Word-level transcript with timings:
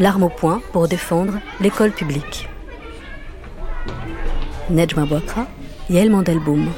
l'arme 0.00 0.24
au 0.24 0.28
poing 0.30 0.60
pour 0.72 0.88
défendre 0.88 1.34
l'école 1.60 1.92
publique. 1.92 2.48
Nejma 4.70 5.04
Bouakra, 5.04 5.46
Yael 5.90 6.10
Mandelboum. 6.10 6.68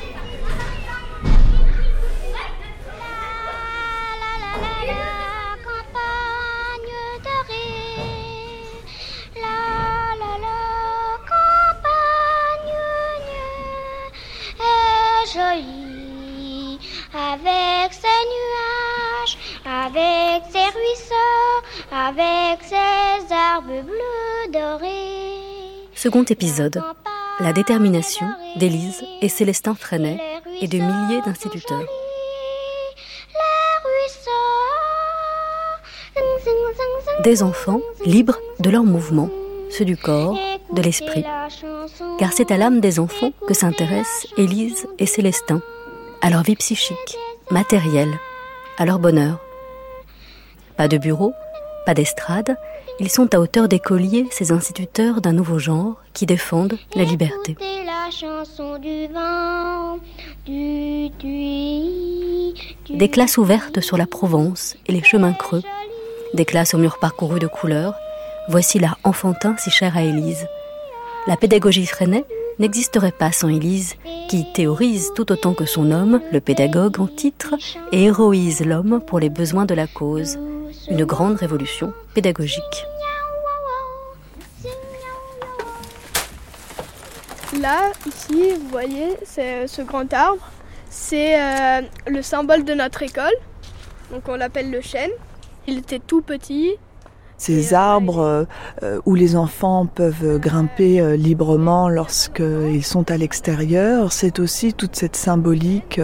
Second 26.03 26.25
épisode, 26.25 26.83
la 27.39 27.53
détermination 27.53 28.27
d'Élise 28.57 29.05
et 29.21 29.29
Célestin 29.29 29.77
Freinet 29.77 30.19
et 30.61 30.67
de 30.67 30.79
milliers 30.79 31.23
d'instituteurs. 31.25 31.87
Des 37.23 37.45
enfants 37.45 37.81
libres 38.05 38.41
de 38.59 38.69
leurs 38.69 38.83
mouvements, 38.83 39.31
ceux 39.71 39.85
du 39.85 39.97
corps, 39.97 40.37
de 40.73 40.83
l'esprit. 40.83 41.25
Car 42.19 42.33
c'est 42.33 42.51
à 42.51 42.57
l'âme 42.57 42.81
des 42.81 42.99
enfants 42.99 43.31
que 43.47 43.55
s'intéressent 43.55 44.27
Élise 44.37 44.89
et 44.99 45.07
Célestin 45.07 45.63
à 46.21 46.31
leur 46.31 46.43
vie 46.43 46.57
psychique, 46.57 47.17
matérielle, 47.53 48.19
à 48.77 48.87
leur 48.87 48.99
bonheur. 48.99 49.39
Pas 50.77 50.89
de 50.89 50.99
bureau, 50.99 51.33
pas 51.85 51.95
d'estrade, 51.95 52.57
ils 53.01 53.11
sont 53.11 53.35
à 53.35 53.39
hauteur 53.39 53.69
d'écoliers, 53.69 54.27
ces 54.31 54.53
instituteurs 54.53 55.21
d'un 55.21 55.33
nouveau 55.33 55.59
genre 55.59 55.97
qui 56.13 56.27
défendent 56.27 56.79
la 56.95 57.05
liberté. 57.05 57.57
Des 62.91 63.09
classes 63.09 63.39
ouvertes 63.39 63.81
sur 63.81 63.97
la 63.97 64.07
Provence 64.07 64.77
et 64.87 64.93
les 64.93 65.03
chemins 65.03 65.33
creux, 65.33 65.63
des 66.35 66.45
classes 66.45 66.75
aux 66.75 66.79
murs 66.79 66.99
parcourus 66.99 67.41
de 67.41 67.47
couleurs, 67.47 67.95
voici 68.49 68.79
l'art 68.79 68.99
enfantin 69.05 69.57
si 69.59 69.71
cher 69.71 69.97
à 69.97 70.03
Élise. 70.03 70.47
La 71.27 71.37
pédagogie 71.37 71.87
freinait 71.87 72.25
n'existerait 72.59 73.13
pas 73.13 73.33
sans 73.33 73.49
Élise, 73.49 73.95
qui 74.29 74.45
théorise 74.53 75.11
tout 75.15 75.33
autant 75.33 75.55
que 75.55 75.65
son 75.65 75.91
homme, 75.91 76.21
le 76.33 76.41
pédagogue 76.41 77.01
en 77.01 77.07
titre, 77.07 77.55
et 77.93 78.05
héroïse 78.05 78.65
l'homme 78.65 79.01
pour 79.07 79.19
les 79.19 79.31
besoins 79.31 79.65
de 79.65 79.75
la 79.75 79.87
cause. 79.87 80.39
Une 80.89 81.05
grande 81.05 81.37
révolution 81.37 81.93
pédagogique. 82.15 82.87
Là, 87.61 87.93
ici, 88.07 88.55
vous 88.59 88.69
voyez, 88.69 89.17
c'est 89.25 89.67
ce 89.67 89.83
grand 89.83 90.13
arbre. 90.13 90.51
C'est 90.91 91.41
euh, 91.41 91.83
le 92.07 92.23
symbole 92.23 92.65
de 92.65 92.75
notre 92.75 93.03
école. 93.03 93.35
Donc 94.11 94.29
on 94.29 94.37
l'appelle 94.37 94.71
le 94.71 94.81
chêne. 94.81 95.11
Il 95.67 95.79
était 95.79 96.01
tout 96.01 96.23
petit, 96.23 96.77
ces 97.43 97.75
arbres 97.75 98.21
euh, 98.21 98.45
euh, 98.85 99.01
où 99.05 99.17
les 99.17 99.35
enfants 99.35 99.87
peuvent 99.87 100.39
grimper 100.39 101.01
euh, 101.01 101.17
librement 101.17 101.89
lorsqu'ils 101.89 102.85
sont 102.85 103.11
à 103.11 103.17
l'extérieur. 103.17 104.13
C'est 104.13 104.39
aussi 104.39 104.73
toute 104.73 104.95
cette 104.95 105.17
symbolique 105.17 106.01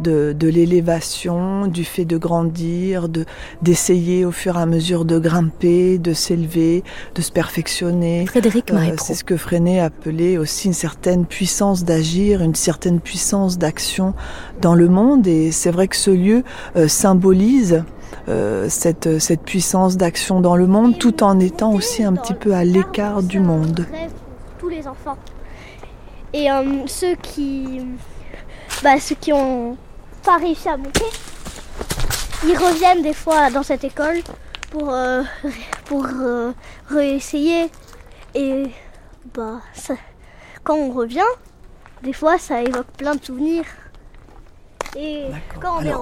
de, 0.00 0.34
de 0.38 0.48
l'élévation, 0.48 1.66
du 1.66 1.84
fait 1.84 2.04
de 2.04 2.18
grandir, 2.18 3.08
de 3.08 3.24
d'essayer 3.62 4.26
au 4.26 4.32
fur 4.32 4.58
et 4.58 4.60
à 4.60 4.66
mesure 4.66 5.06
de 5.06 5.18
grimper, 5.18 5.96
de 5.96 6.12
s'élever, 6.12 6.84
de 7.14 7.22
se 7.22 7.32
perfectionner. 7.32 8.26
Frédéric 8.26 8.70
C'est 8.98 9.14
ce 9.14 9.24
que 9.24 9.38
Freinet 9.38 9.80
appelait 9.80 10.36
aussi 10.36 10.66
une 10.66 10.74
certaine 10.74 11.24
puissance 11.24 11.84
d'agir, 11.84 12.42
une 12.42 12.54
certaine 12.54 13.00
puissance 13.00 13.56
d'action 13.56 14.12
dans 14.60 14.74
le 14.74 14.88
monde. 14.88 15.26
Et 15.26 15.52
c'est 15.52 15.70
vrai 15.70 15.88
que 15.88 15.96
ce 15.96 16.10
lieu 16.10 16.44
symbolise 16.86 17.82
euh, 18.28 18.68
cette, 18.68 19.20
cette 19.20 19.42
puissance 19.42 19.96
d'action 19.96 20.40
dans 20.40 20.56
le 20.56 20.66
monde 20.66 20.98
tout 20.98 21.22
en 21.22 21.38
étant 21.38 21.72
aussi 21.72 22.02
un 22.02 22.14
petit 22.14 22.34
peu 22.34 22.54
à 22.54 22.64
l'écart 22.64 23.22
du 23.22 23.38
monde. 23.38 23.86
Tous 24.58 24.68
les 24.68 24.86
enfants. 24.88 25.16
Et 26.32 26.50
euh, 26.50 26.86
ceux 26.86 27.14
qui 27.22 27.86
bah, 28.82 28.98
ceux 28.98 29.14
qui 29.14 29.32
ont 29.32 29.76
pas 30.24 30.38
réussi 30.38 30.68
à 30.68 30.76
monter, 30.76 31.04
ils 32.44 32.56
reviennent 32.56 33.02
des 33.02 33.14
fois 33.14 33.48
dans 33.50 33.62
cette 33.62 33.84
école 33.84 34.18
pour, 34.70 34.92
euh, 34.92 35.22
pour 35.84 36.04
réessayer. 36.88 37.70
Et 38.34 38.64
bah, 39.34 39.60
quand 40.64 40.74
on 40.74 40.90
revient, 40.90 41.32
des 42.02 42.12
fois 42.12 42.38
ça 42.38 42.60
évoque 42.60 42.88
plein 42.98 43.14
de 43.14 43.24
souvenirs. 43.24 43.64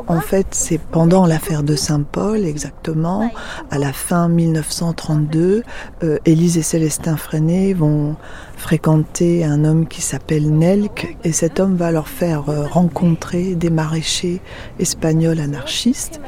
En, 0.08 0.20
fait, 0.20 0.46
c'est 0.50 0.78
pendant 0.78 1.26
l'affaire 1.26 1.62
de 1.62 1.74
Saint-Paul, 1.74 2.44
exactement, 2.44 3.30
à 3.70 3.78
la 3.78 3.92
fin 3.92 4.28
1932, 4.28 5.62
euh, 6.02 6.18
Élise 6.24 6.58
et 6.58 6.62
Célestin 6.62 7.16
Freinet 7.16 7.72
vont 7.72 8.16
fréquenter 8.56 9.44
un 9.44 9.64
homme 9.64 9.86
qui 9.86 10.00
s'appelle 10.00 10.50
Nelk, 10.50 11.16
et 11.24 11.32
cet 11.32 11.60
homme 11.60 11.76
va 11.76 11.90
leur 11.90 12.08
faire 12.08 12.48
euh, 12.48 12.66
rencontrer 12.66 13.54
des 13.54 13.70
maraîchers 13.70 14.40
espagnols 14.78 15.40
anarchistes 15.40 16.20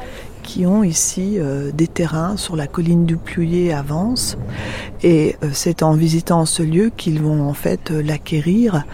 qui 0.43 0.65
ont 0.65 0.83
ici 0.83 1.35
euh, 1.37 1.71
des 1.73 1.87
terrains 1.87 2.37
sur 2.37 2.55
la 2.55 2.67
colline 2.67 3.05
du 3.05 3.17
Plouillet 3.17 3.73
à 3.73 3.81
Vence. 3.81 4.37
Et 5.03 5.35
c'est 5.51 5.83
en 5.83 5.93
visitant 5.93 6.45
ce 6.45 6.63
lieu 6.63 6.89
qu'ils 6.95 7.21
vont 7.21 7.47
en 7.47 7.53
fait 7.53 7.89
l'acquérir 7.91 8.85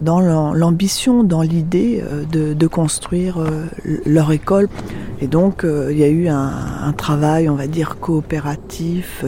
dans 0.00 0.52
l'ambition, 0.52 1.24
dans 1.24 1.42
l'idée 1.42 2.02
euh, 2.02 2.24
de, 2.54 2.66
construire 2.66 3.40
euh, 3.40 3.66
leur 4.04 4.32
école. 4.32 4.68
Et 5.20 5.26
donc, 5.26 5.64
euh, 5.64 5.92
il 5.92 5.98
y 5.98 6.04
a 6.04 6.08
eu 6.08 6.28
un, 6.28 6.92
travail, 6.96 7.48
on 7.48 7.54
va 7.54 7.66
dire, 7.66 7.98
coopératif, 8.00 9.24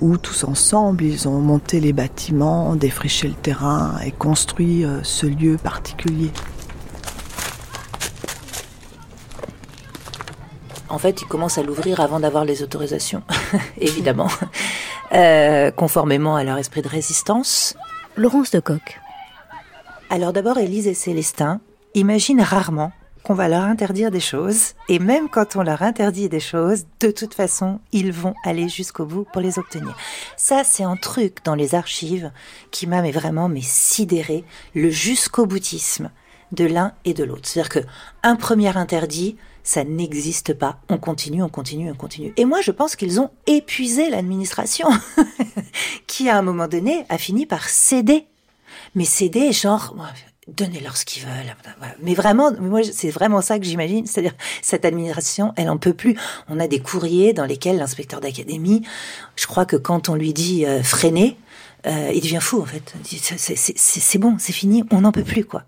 où 0.00 0.16
tous 0.16 0.44
ensemble, 0.44 1.04
ils 1.04 1.28
ont 1.28 1.40
monté 1.40 1.80
les 1.80 1.92
bâtiments, 1.92 2.76
défriché 2.76 3.28
le 3.28 3.34
terrain 3.34 3.94
et 4.04 4.10
construit 4.10 4.84
ce 5.02 5.26
lieu 5.26 5.56
particulier. 5.56 6.30
En 10.88 10.98
fait, 10.98 11.22
ils 11.22 11.26
commencent 11.26 11.58
à 11.58 11.62
l'ouvrir 11.62 12.00
avant 12.00 12.20
d'avoir 12.20 12.44
les 12.44 12.62
autorisations, 12.62 13.22
évidemment, 13.78 14.28
conformément 15.76 16.36
à 16.36 16.44
leur 16.44 16.58
esprit 16.58 16.82
de 16.82 16.88
résistance. 16.88 17.74
Laurence 18.16 18.50
de 18.50 18.60
Coq. 18.60 19.00
Alors 20.12 20.34
d'abord, 20.34 20.58
Élise 20.58 20.88
et 20.88 20.92
Célestin 20.92 21.62
imaginent 21.94 22.42
rarement 22.42 22.92
qu'on 23.22 23.32
va 23.32 23.48
leur 23.48 23.62
interdire 23.62 24.10
des 24.10 24.20
choses, 24.20 24.74
et 24.90 24.98
même 24.98 25.30
quand 25.30 25.56
on 25.56 25.62
leur 25.62 25.80
interdit 25.80 26.28
des 26.28 26.38
choses, 26.38 26.84
de 27.00 27.10
toute 27.10 27.32
façon, 27.32 27.80
ils 27.92 28.12
vont 28.12 28.34
aller 28.44 28.68
jusqu'au 28.68 29.06
bout 29.06 29.24
pour 29.32 29.40
les 29.40 29.58
obtenir. 29.58 29.96
Ça, 30.36 30.64
c'est 30.64 30.82
un 30.84 30.96
truc 30.96 31.38
dans 31.44 31.54
les 31.54 31.74
archives 31.74 32.30
qui 32.70 32.86
m'a 32.86 33.00
vraiment 33.10 33.48
mais 33.48 33.62
sidéré, 33.62 34.44
le 34.74 34.90
jusqu'au 34.90 35.46
boutisme 35.46 36.10
de 36.50 36.66
l'un 36.66 36.92
et 37.06 37.14
de 37.14 37.24
l'autre. 37.24 37.48
C'est-à-dire 37.48 37.70
que 37.70 37.88
un 38.22 38.36
premier 38.36 38.76
interdit, 38.76 39.38
ça 39.62 39.82
n'existe 39.82 40.52
pas. 40.52 40.78
On 40.90 40.98
continue, 40.98 41.42
on 41.42 41.48
continue, 41.48 41.90
on 41.90 41.94
continue. 41.94 42.34
Et 42.36 42.44
moi, 42.44 42.60
je 42.60 42.70
pense 42.70 42.96
qu'ils 42.96 43.18
ont 43.18 43.30
épuisé 43.46 44.10
l'administration, 44.10 44.88
qui 46.06 46.28
à 46.28 46.36
un 46.36 46.42
moment 46.42 46.68
donné 46.68 47.06
a 47.08 47.16
fini 47.16 47.46
par 47.46 47.66
céder 47.70 48.26
mais 48.94 49.04
céder, 49.04 49.52
genre, 49.52 49.94
donnez-leur 50.48 50.96
ce 50.96 51.04
qu'ils 51.04 51.22
veulent. 51.22 51.54
Mais 52.02 52.14
vraiment, 52.14 52.52
moi, 52.60 52.82
c'est 52.82 53.10
vraiment 53.10 53.40
ça 53.40 53.58
que 53.58 53.64
j'imagine. 53.64 54.06
C'est-à-dire, 54.06 54.34
cette 54.60 54.84
administration, 54.84 55.52
elle 55.56 55.70
en 55.70 55.78
peut 55.78 55.94
plus. 55.94 56.16
On 56.48 56.58
a 56.60 56.66
des 56.66 56.80
courriers 56.80 57.32
dans 57.32 57.44
lesquels 57.44 57.76
l'inspecteur 57.76 58.20
d'académie, 58.20 58.82
je 59.36 59.46
crois 59.46 59.64
que 59.66 59.76
quand 59.76 60.08
on 60.08 60.14
lui 60.14 60.32
dit 60.32 60.66
euh, 60.66 60.82
freiner, 60.82 61.36
euh, 61.86 62.10
il 62.14 62.20
devient 62.20 62.40
fou, 62.40 62.60
en 62.60 62.66
fait. 62.66 62.94
C'est 63.04 64.18
bon, 64.18 64.36
c'est 64.38 64.52
fini, 64.52 64.84
on 64.90 65.00
n'en 65.02 65.12
peut 65.12 65.24
plus, 65.24 65.44
quoi. 65.44 65.64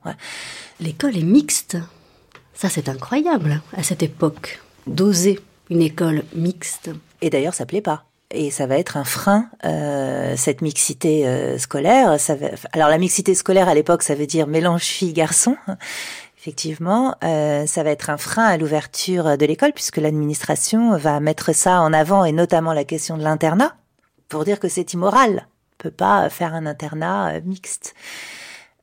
L'école 0.81 1.17
est 1.17 1.25
mixte. 1.25 1.77
Ça, 2.55 2.69
c'est 2.69 2.89
incroyable, 2.89 3.63
à 3.77 3.83
cette 3.83 4.03
époque, 4.03 4.61
d'oser 4.87 5.41
une 5.71 5.83
école 5.83 6.25
mixte. 6.35 6.91
Et 7.21 7.31
d'ailleurs, 7.31 7.55
ça 7.55 7.67
plaît 7.67 7.81
pas 7.81 8.05
et 8.31 8.51
ça 8.51 8.67
va 8.67 8.79
être 8.79 8.97
un 8.97 9.05
frein 9.05 9.49
euh, 9.65 10.35
cette 10.37 10.61
mixité 10.61 11.27
euh, 11.27 11.59
scolaire. 11.59 12.19
Ça 12.19 12.37
alors 12.73 12.89
la 12.89 12.99
mixité 12.99 13.35
scolaire 13.35 13.69
à 13.69 13.75
l'époque, 13.75 14.03
ça 14.03 14.15
veut 14.15 14.27
dire 14.27 14.47
mélange 14.47 14.83
filles-garçons. 14.83 15.57
Effectivement, 16.39 17.15
euh, 17.25 17.67
ça 17.67 17.83
va 17.83 17.91
être 17.91 18.11
un 18.11 18.19
frein 18.19 18.45
à 18.45 18.59
l'ouverture 18.59 19.39
de 19.39 19.47
l'école 19.47 19.73
puisque 19.73 19.97
l'administration 19.97 20.97
va 20.99 21.19
mettre 21.19 21.55
ça 21.55 21.81
en 21.81 21.95
avant 21.95 22.25
et 22.25 22.33
notamment 22.33 22.75
la 22.75 22.85
question 22.85 23.17
de 23.17 23.23
l'internat 23.23 23.75
pour 24.29 24.45
dire 24.45 24.61
que 24.61 24.69
c'est 24.69 24.93
immoral. 24.93 25.47
On 25.79 25.83
peut 25.85 25.91
pas 25.91 26.29
faire 26.29 26.55
un 26.55 26.67
internat 26.67 27.41
mixte. 27.45 27.95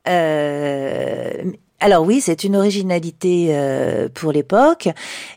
alors 0.06 2.04
oui, 2.04 2.22
c'est 2.22 2.44
une 2.44 2.56
originalité 2.56 4.10
pour 4.16 4.32
l'époque 4.32 4.90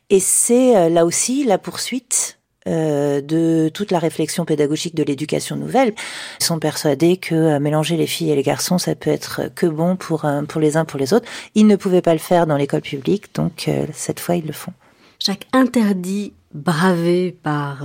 et 0.09 0.21
c'est 0.21 0.89
là 0.89 1.05
aussi 1.05 1.45
la 1.45 1.59
poursuite 1.59 2.39
euh, 2.66 3.20
de 3.20 3.70
toute 3.72 3.90
la 3.90 3.99
réflexion 3.99 4.44
pédagogique 4.44 4.94
de 4.94 5.02
l'éducation 5.02 5.56
nouvelle. 5.56 5.94
Ils 6.40 6.44
sont 6.44 6.58
persuadés 6.58 7.16
que 7.16 7.34
euh, 7.34 7.61
mélanger 7.61 7.96
les 7.96 8.06
filles 8.06 8.31
et 8.31 8.37
les 8.37 8.43
garçons, 8.43 8.78
ça 8.78 8.94
peut 8.94 9.11
être 9.11 9.43
que 9.55 9.66
bon 9.66 9.96
pour, 9.96 10.26
pour 10.49 10.61
les 10.61 10.76
uns 10.76 10.84
pour 10.84 10.99
les 10.99 11.12
autres. 11.12 11.28
Ils 11.55 11.66
ne 11.66 11.76
pouvaient 11.76 12.02
pas 12.02 12.14
le 12.14 12.19
faire 12.19 12.46
dans 12.46 12.56
l'école 12.56 12.81
publique, 12.81 13.34
donc 13.34 13.70
cette 13.93 14.20
fois 14.20 14.37
ils 14.37 14.46
le 14.46 14.52
font. 14.52 14.72
Chaque 15.19 15.46
interdit 15.52 16.32
bravé 16.52 17.37
par 17.43 17.84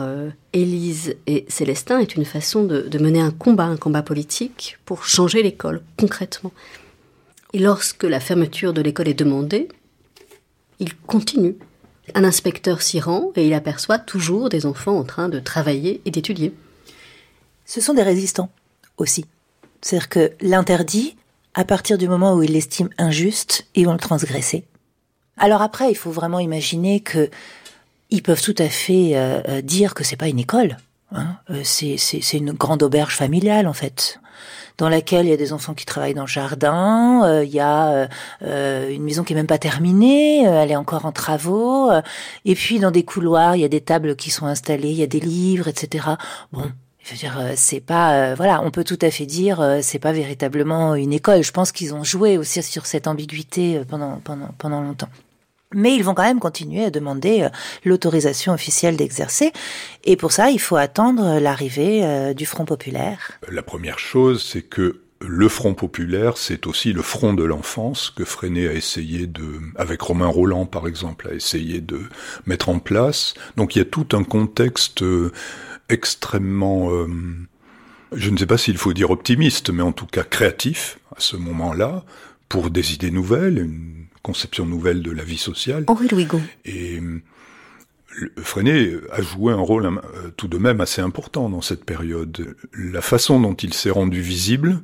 Élise 0.54 1.16
et 1.28 1.46
Célestin 1.48 2.00
est 2.00 2.16
une 2.16 2.26
façon 2.26 2.64
de, 2.64 2.82
de 2.82 3.00
mener 3.00 3.22
un 3.22 3.32
combat, 3.32 3.66
un 3.66 3.78
combat 3.78 4.02
politique 4.02 4.78
pour 4.86 5.06
changer 5.06 5.44
l'école 5.44 5.82
concrètement. 5.98 6.52
Et 7.54 7.60
lorsque 7.60 8.04
la 8.04 8.20
fermeture 8.20 8.74
de 8.74 8.82
l'école 8.82 9.08
est 9.08 9.14
demandée, 9.14 9.68
il 10.80 10.96
continue 10.96 11.56
un 12.16 12.24
inspecteur 12.24 12.82
s'y 12.82 13.00
rend 13.00 13.32
et 13.36 13.48
il 13.48 13.54
aperçoit 13.54 14.00
toujours 14.00 14.50
des 14.50 14.66
enfants 14.66 14.98
en 14.98 15.04
train 15.04 15.30
de 15.30 15.40
travailler 15.40 16.02
et 16.06 16.12
d'étudier. 16.12 16.54
Ce 17.66 17.82
sont 17.82 17.94
des 17.94 18.04
résistants 18.04 18.50
aussi. 18.98 19.26
C'est-à-dire 19.82 20.10
que 20.10 20.32
l'interdit, 20.42 21.16
à 21.54 21.66
partir 21.66 21.98
du 21.98 22.08
moment 22.08 22.36
où 22.36 22.44
ils 22.44 22.52
l'estiment 22.52 22.90
injuste, 22.98 23.68
ils 23.76 23.86
vont 23.86 23.94
le 23.94 24.00
transgresser. 24.00 24.66
Alors 25.38 25.62
après, 25.62 25.90
il 25.90 25.96
faut 25.96 26.12
vraiment 26.12 26.40
imaginer 26.40 27.00
que 27.00 27.30
ils 28.10 28.24
peuvent 28.24 28.42
tout 28.42 28.56
à 28.58 28.70
fait 28.70 29.16
euh, 29.16 29.42
euh, 29.48 29.62
dire 29.62 29.94
que 29.94 30.04
c'est 30.04 30.16
pas 30.16 30.28
une 30.28 30.40
école. 30.40 30.78
Hein. 31.12 31.38
Euh, 31.50 31.62
c'est 31.64 32.34
une 32.34 32.52
grande 32.52 32.84
auberge 32.84 33.16
familiale 33.16 33.68
en 33.68 33.74
fait 33.74 34.20
dans 34.78 34.90
laquelle 34.90 35.26
il 35.26 35.30
y 35.30 35.34
a 35.34 35.38
des 35.38 35.54
enfants 35.54 35.74
qui 35.74 35.86
travaillent 35.86 36.14
dans 36.14 36.24
le 36.24 36.28
jardin, 36.28 37.24
euh, 37.26 37.44
il 37.44 37.52
y 37.52 37.60
a 37.60 37.90
euh, 37.90 38.08
euh, 38.44 38.90
une 38.90 39.04
maison 39.04 39.24
qui 39.24 39.34
est 39.34 39.36
même 39.36 39.48
pas 39.48 39.58
terminée, 39.58 40.44
elle 40.44 40.72
est 40.72 40.76
encore 40.76 41.06
en 41.06 41.12
travaux, 41.12 41.92
et 42.46 42.56
puis 42.56 42.80
dans 42.80 42.92
des 42.92 43.04
couloirs, 43.04 43.56
il 43.56 43.62
y 43.62 43.66
a 43.66 43.70
des 43.70 43.82
tables 43.82 44.16
qui 44.16 44.32
sont 44.32 44.46
installées, 44.46 44.90
il 44.90 44.98
y 44.98 45.04
a 45.04 45.08
des 45.08 45.20
livres, 45.20 45.68
etc. 45.68 46.06
Bon, 46.52 46.64
je 47.04 47.12
veux 47.12 47.18
dire, 47.18 47.40
c'est 47.56 47.82
pas, 47.82 48.36
voilà, 48.36 48.62
on 48.64 48.72
peut 48.72 48.84
tout 48.84 49.00
à 49.02 49.12
fait 49.12 49.26
dire, 49.26 49.80
c'est 49.82 50.00
pas 50.00 50.12
véritablement 50.12 50.96
une 50.96 51.14
école. 51.14 51.44
Je 51.44 51.52
pense 51.52 51.72
qu'ils 51.72 51.94
ont 51.94 52.04
joué 52.04 52.38
aussi 52.38 52.62
sur 52.64 52.86
cette 52.86 53.08
ambiguïté 53.08 53.82
pendant 53.88 54.20
pendant 54.24 54.50
pendant 54.58 54.82
longtemps. 54.82 55.10
Mais 55.76 55.96
ils 55.96 56.04
vont 56.04 56.16
quand 56.16 56.24
même 56.24 56.40
continuer 56.40 56.86
à 56.86 56.90
demander 56.90 57.44
euh, 57.44 57.50
l'autorisation 57.86 58.54
officielle 58.54 58.98
d'exercer. 58.98 59.52
Et 60.04 60.16
pour 60.16 60.32
ça, 60.32 60.50
il 60.50 60.60
faut 60.60 60.78
attendre 60.78 61.40
l'arrivée 61.40 62.04
euh, 62.04 62.34
du 62.34 62.48
Front 62.48 62.66
populaire. 62.66 63.32
La 63.52 63.62
première 63.62 64.00
chose, 64.00 64.44
c'est 64.44 64.64
que 64.64 65.02
le 65.22 65.48
Front 65.48 65.76
populaire, 65.76 66.38
c'est 66.38 66.66
aussi 66.66 66.92
le 66.92 67.04
front 67.04 67.34
de 67.34 67.44
l'enfance 67.44 68.10
que 68.10 68.26
Freinet 68.26 68.68
a 68.68 68.74
essayé 68.74 69.28
de, 69.28 69.60
avec 69.76 70.02
Romain 70.02 70.28
Roland 70.28 70.66
par 70.66 70.88
exemple, 70.88 71.28
a 71.28 71.34
essayé 71.34 71.82
de 71.82 72.02
mettre 72.48 72.70
en 72.70 72.80
place. 72.80 73.36
Donc 73.58 73.76
il 73.76 73.80
y 73.80 73.82
a 73.82 73.86
tout 73.86 74.08
un 74.14 74.24
contexte 74.24 75.04
euh, 75.04 75.32
extrêmement, 75.90 76.90
je 78.12 78.30
ne 78.30 78.38
sais 78.38 78.46
pas 78.46 78.60
s'il 78.60 78.78
faut 78.78 78.94
dire 78.94 79.10
optimiste, 79.10 79.72
mais 79.72 79.82
en 79.82 79.92
tout 79.92 80.06
cas 80.06 80.24
créatif 80.24 81.00
à 81.16 81.20
ce 81.20 81.36
moment-là, 81.36 82.06
pour 82.48 82.70
des 82.70 82.94
idées 82.94 83.12
nouvelles, 83.12 83.68
conception 84.22 84.66
nouvelle 84.66 85.02
de 85.02 85.12
la 85.12 85.24
vie 85.24 85.38
sociale. 85.38 85.84
Henri 85.88 86.08
Louigo. 86.08 86.40
Et 86.66 87.00
Freinet 88.42 88.94
a 89.12 89.22
joué 89.22 89.54
un 89.54 89.62
rôle 89.62 89.86
euh, 89.86 90.30
tout 90.36 90.48
de 90.48 90.58
même 90.58 90.82
assez 90.82 91.02
important 91.02 91.50
dans 91.50 91.62
cette 91.62 91.86
période. 91.86 92.56
La 92.74 93.02
façon 93.02 93.40
dont 93.40 93.54
il 93.54 93.74
s'est 93.74 93.90
rendu 93.90 94.22
visible 94.22 94.82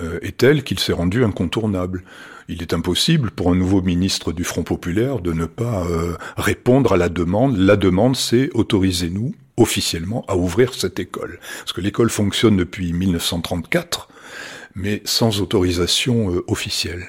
euh, 0.00 0.18
est 0.22 0.36
telle 0.36 0.64
qu'il 0.64 0.78
s'est 0.78 0.92
rendu 0.92 1.24
incontournable. 1.24 2.04
Il 2.48 2.62
est 2.62 2.72
impossible 2.72 3.30
pour 3.30 3.50
un 3.50 3.54
nouveau 3.54 3.82
ministre 3.82 4.32
du 4.32 4.44
Front 4.44 4.64
populaire 4.64 5.20
de 5.20 5.32
ne 5.32 5.44
pas 5.46 5.84
euh, 5.86 6.16
répondre 6.36 6.92
à 6.92 6.96
la 6.96 7.08
demande. 7.08 7.56
La 7.56 7.76
demande, 7.76 8.16
c'est 8.16 8.50
autorisez-nous 8.54 9.34
officiellement 9.56 10.24
à 10.26 10.36
ouvrir 10.36 10.74
cette 10.74 10.98
école. 10.98 11.38
Parce 11.58 11.72
que 11.72 11.80
l'école 11.80 12.10
fonctionne 12.10 12.56
depuis 12.56 12.92
1934, 12.92 14.08
mais 14.74 15.02
sans 15.04 15.40
autorisation 15.42 16.42
officielle. 16.46 17.08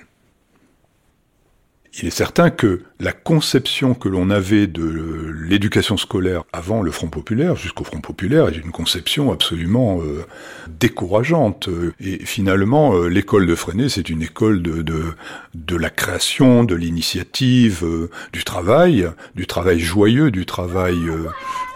Il 2.00 2.08
est 2.08 2.12
certain 2.12 2.52
que 2.52 2.84
la 3.02 3.12
conception 3.12 3.96
que 3.96 4.08
l'on 4.08 4.30
avait 4.30 4.66
de 4.66 5.34
l'éducation 5.44 5.98
scolaire 5.98 6.46
avant 6.54 6.82
le 6.82 6.90
Front 6.90 7.10
populaire, 7.10 7.58
jusqu'au 7.58 7.84
Front 7.84 8.00
populaire, 8.00 8.48
est 8.48 8.58
une 8.58 8.72
conception 8.72 9.30
absolument 9.30 10.00
euh, 10.02 10.26
décourageante. 10.80 11.68
Et 12.00 12.26
finalement, 12.26 12.96
euh, 12.96 13.08
l'école 13.08 13.46
de 13.46 13.56
Freinet, 13.56 13.90
c'est 13.90 14.10
une 14.10 14.22
école 14.22 14.62
de, 14.62 15.76
la 15.76 15.90
création, 15.90 16.64
de 16.64 16.76
l'initiative, 16.76 17.84
euh, 17.84 18.10
du 18.32 18.46
travail, 18.46 19.10
du 19.36 19.46
travail 19.46 19.80
joyeux, 19.82 20.32
du 20.32 20.46
travail 20.46 20.98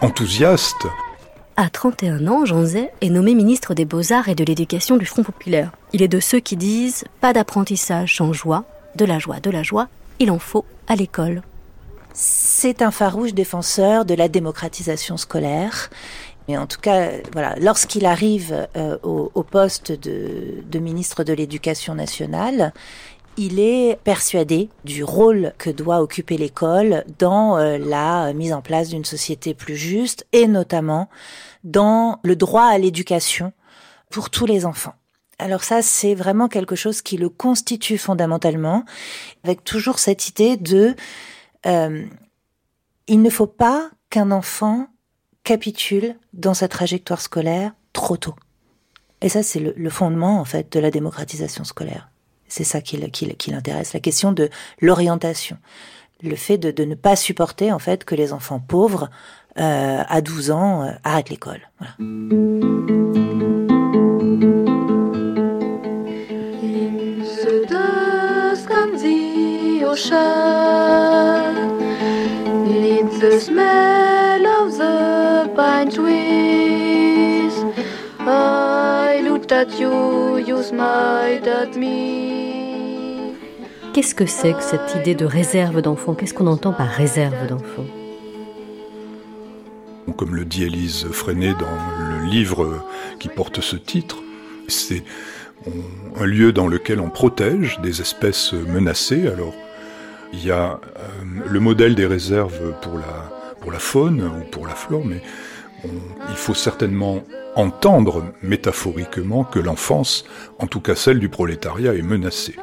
enthousiaste. 0.00 0.86
À 1.58 1.68
31 1.68 2.26
ans, 2.26 2.46
Jean 2.46 2.64
Zay 2.64 2.90
est 3.02 3.10
nommé 3.10 3.34
ministre 3.34 3.74
des 3.74 3.84
Beaux-Arts 3.84 4.30
et 4.30 4.34
de 4.34 4.44
l'Éducation 4.44 4.96
du 4.96 5.04
Front 5.04 5.22
populaire. 5.22 5.72
Il 5.92 6.02
est 6.02 6.08
de 6.08 6.20
ceux 6.20 6.40
qui 6.40 6.56
disent 6.56 7.04
pas 7.20 7.34
d'apprentissage 7.34 8.16
sans 8.16 8.32
joie, 8.32 8.64
de 8.94 9.04
la 9.04 9.18
joie, 9.18 9.40
de 9.40 9.50
la 9.50 9.62
joie, 9.62 9.88
il 10.18 10.30
en 10.30 10.38
faut 10.38 10.64
à 10.86 10.96
l'école. 10.96 11.42
C'est 12.12 12.80
un 12.80 12.90
farouche 12.90 13.34
défenseur 13.34 14.04
de 14.04 14.14
la 14.14 14.28
démocratisation 14.28 15.16
scolaire. 15.16 15.90
Mais 16.48 16.56
en 16.56 16.66
tout 16.66 16.80
cas, 16.80 17.10
voilà, 17.32 17.56
lorsqu'il 17.60 18.06
arrive 18.06 18.68
euh, 18.76 18.96
au, 19.02 19.42
poste 19.42 19.92
de, 19.92 20.78
ministre 20.78 21.24
de 21.24 21.32
l'Éducation 21.32 21.94
nationale, 21.94 22.72
il 23.36 23.58
est 23.58 23.98
persuadé 24.02 24.70
du 24.84 25.04
rôle 25.04 25.52
que 25.58 25.68
doit 25.68 26.00
occuper 26.00 26.38
l'école 26.38 27.04
dans 27.18 27.58
euh, 27.58 27.78
la 27.78 28.32
mise 28.32 28.52
en 28.52 28.62
place 28.62 28.88
d'une 28.88 29.04
société 29.04 29.52
plus 29.54 29.76
juste 29.76 30.26
et 30.32 30.46
notamment 30.46 31.10
dans 31.64 32.20
le 32.22 32.36
droit 32.36 32.64
à 32.64 32.78
l'éducation 32.78 33.52
pour 34.08 34.30
tous 34.30 34.46
les 34.46 34.64
enfants. 34.64 34.94
Alors 35.38 35.64
ça, 35.64 35.82
c'est 35.82 36.14
vraiment 36.14 36.48
quelque 36.48 36.76
chose 36.76 37.02
qui 37.02 37.16
le 37.16 37.28
constitue 37.28 37.98
fondamentalement, 37.98 38.84
avec 39.44 39.64
toujours 39.64 39.98
cette 39.98 40.28
idée 40.28 40.56
de 40.56 40.94
euh, 41.66 42.04
il 43.06 43.22
ne 43.22 43.30
faut 43.30 43.46
pas 43.46 43.90
qu'un 44.10 44.30
enfant 44.30 44.88
capitule 45.44 46.16
dans 46.32 46.54
sa 46.54 46.68
trajectoire 46.68 47.20
scolaire 47.20 47.72
trop 47.92 48.16
tôt. 48.16 48.34
Et 49.20 49.28
ça, 49.28 49.42
c'est 49.42 49.60
le, 49.60 49.90
fondement 49.90 50.40
en 50.40 50.44
fait 50.44 50.72
de 50.72 50.80
la 50.80 50.90
démocratisation 50.90 51.64
scolaire. 51.64 52.10
C'est 52.48 52.64
ça 52.64 52.80
qui, 52.80 52.96
l'intéresse, 52.96 53.92
la 53.92 54.00
question 54.00 54.32
de 54.32 54.50
l'orientation, 54.80 55.58
le 56.22 56.36
fait 56.36 56.58
de, 56.58 56.84
ne 56.84 56.94
pas 56.94 57.16
supporter 57.16 57.72
en 57.72 57.78
fait 57.78 58.04
que 58.04 58.14
les 58.14 58.32
enfants 58.32 58.60
pauvres 58.60 59.10
euh, 59.58 60.02
à 60.06 60.20
12 60.20 60.50
ans 60.50 60.84
euh, 60.84 60.92
arrêtent 61.02 61.30
l'école. 61.30 61.60
Qu'est-ce 83.94 84.14
que 84.14 84.26
c'est 84.26 84.52
que 84.52 84.62
cette 84.62 84.94
idée 84.96 85.14
de 85.14 85.24
réserve 85.24 85.80
d'enfants 85.80 86.12
Qu'est-ce 86.12 86.34
qu'on 86.34 86.46
entend 86.46 86.74
par 86.74 86.88
réserve 86.88 87.46
d'enfants 87.48 87.86
Comme 90.18 90.34
le 90.36 90.44
dit 90.44 90.64
Élise 90.64 91.06
Freinet 91.10 91.54
dans 91.54 92.20
le 92.20 92.26
livre 92.26 92.84
qui 93.18 93.28
porte 93.28 93.62
ce 93.62 93.76
titre, 93.76 94.18
c'est 94.68 95.04
un 96.20 96.26
lieu 96.26 96.52
dans 96.52 96.68
lequel 96.68 97.00
on 97.00 97.08
protège 97.08 97.80
des 97.80 98.02
espèces 98.02 98.52
menacées. 98.52 99.26
Alors, 99.26 99.54
il 100.36 100.46
y 100.46 100.50
a 100.50 100.80
euh, 100.98 101.08
le 101.46 101.60
modèle 101.60 101.94
des 101.94 102.06
réserves 102.06 102.74
pour 102.82 102.98
la, 102.98 103.78
faune 103.78 104.22
ou 104.22 104.50
pour 104.50 104.66
la 104.66 104.74
flore, 104.74 105.04
mais 105.04 105.20
il 105.84 106.36
faut 106.36 106.54
certainement 106.54 107.22
entendre 107.56 108.24
métaphoriquement 108.42 109.44
que 109.44 109.58
l'enfance, 109.58 110.24
en 110.58 110.66
tout 110.66 110.80
cas 110.80 110.94
celle 110.94 111.18
du 111.18 111.28
prolétariat, 111.28 111.94
est 111.94 112.02
menacée. 112.02 112.56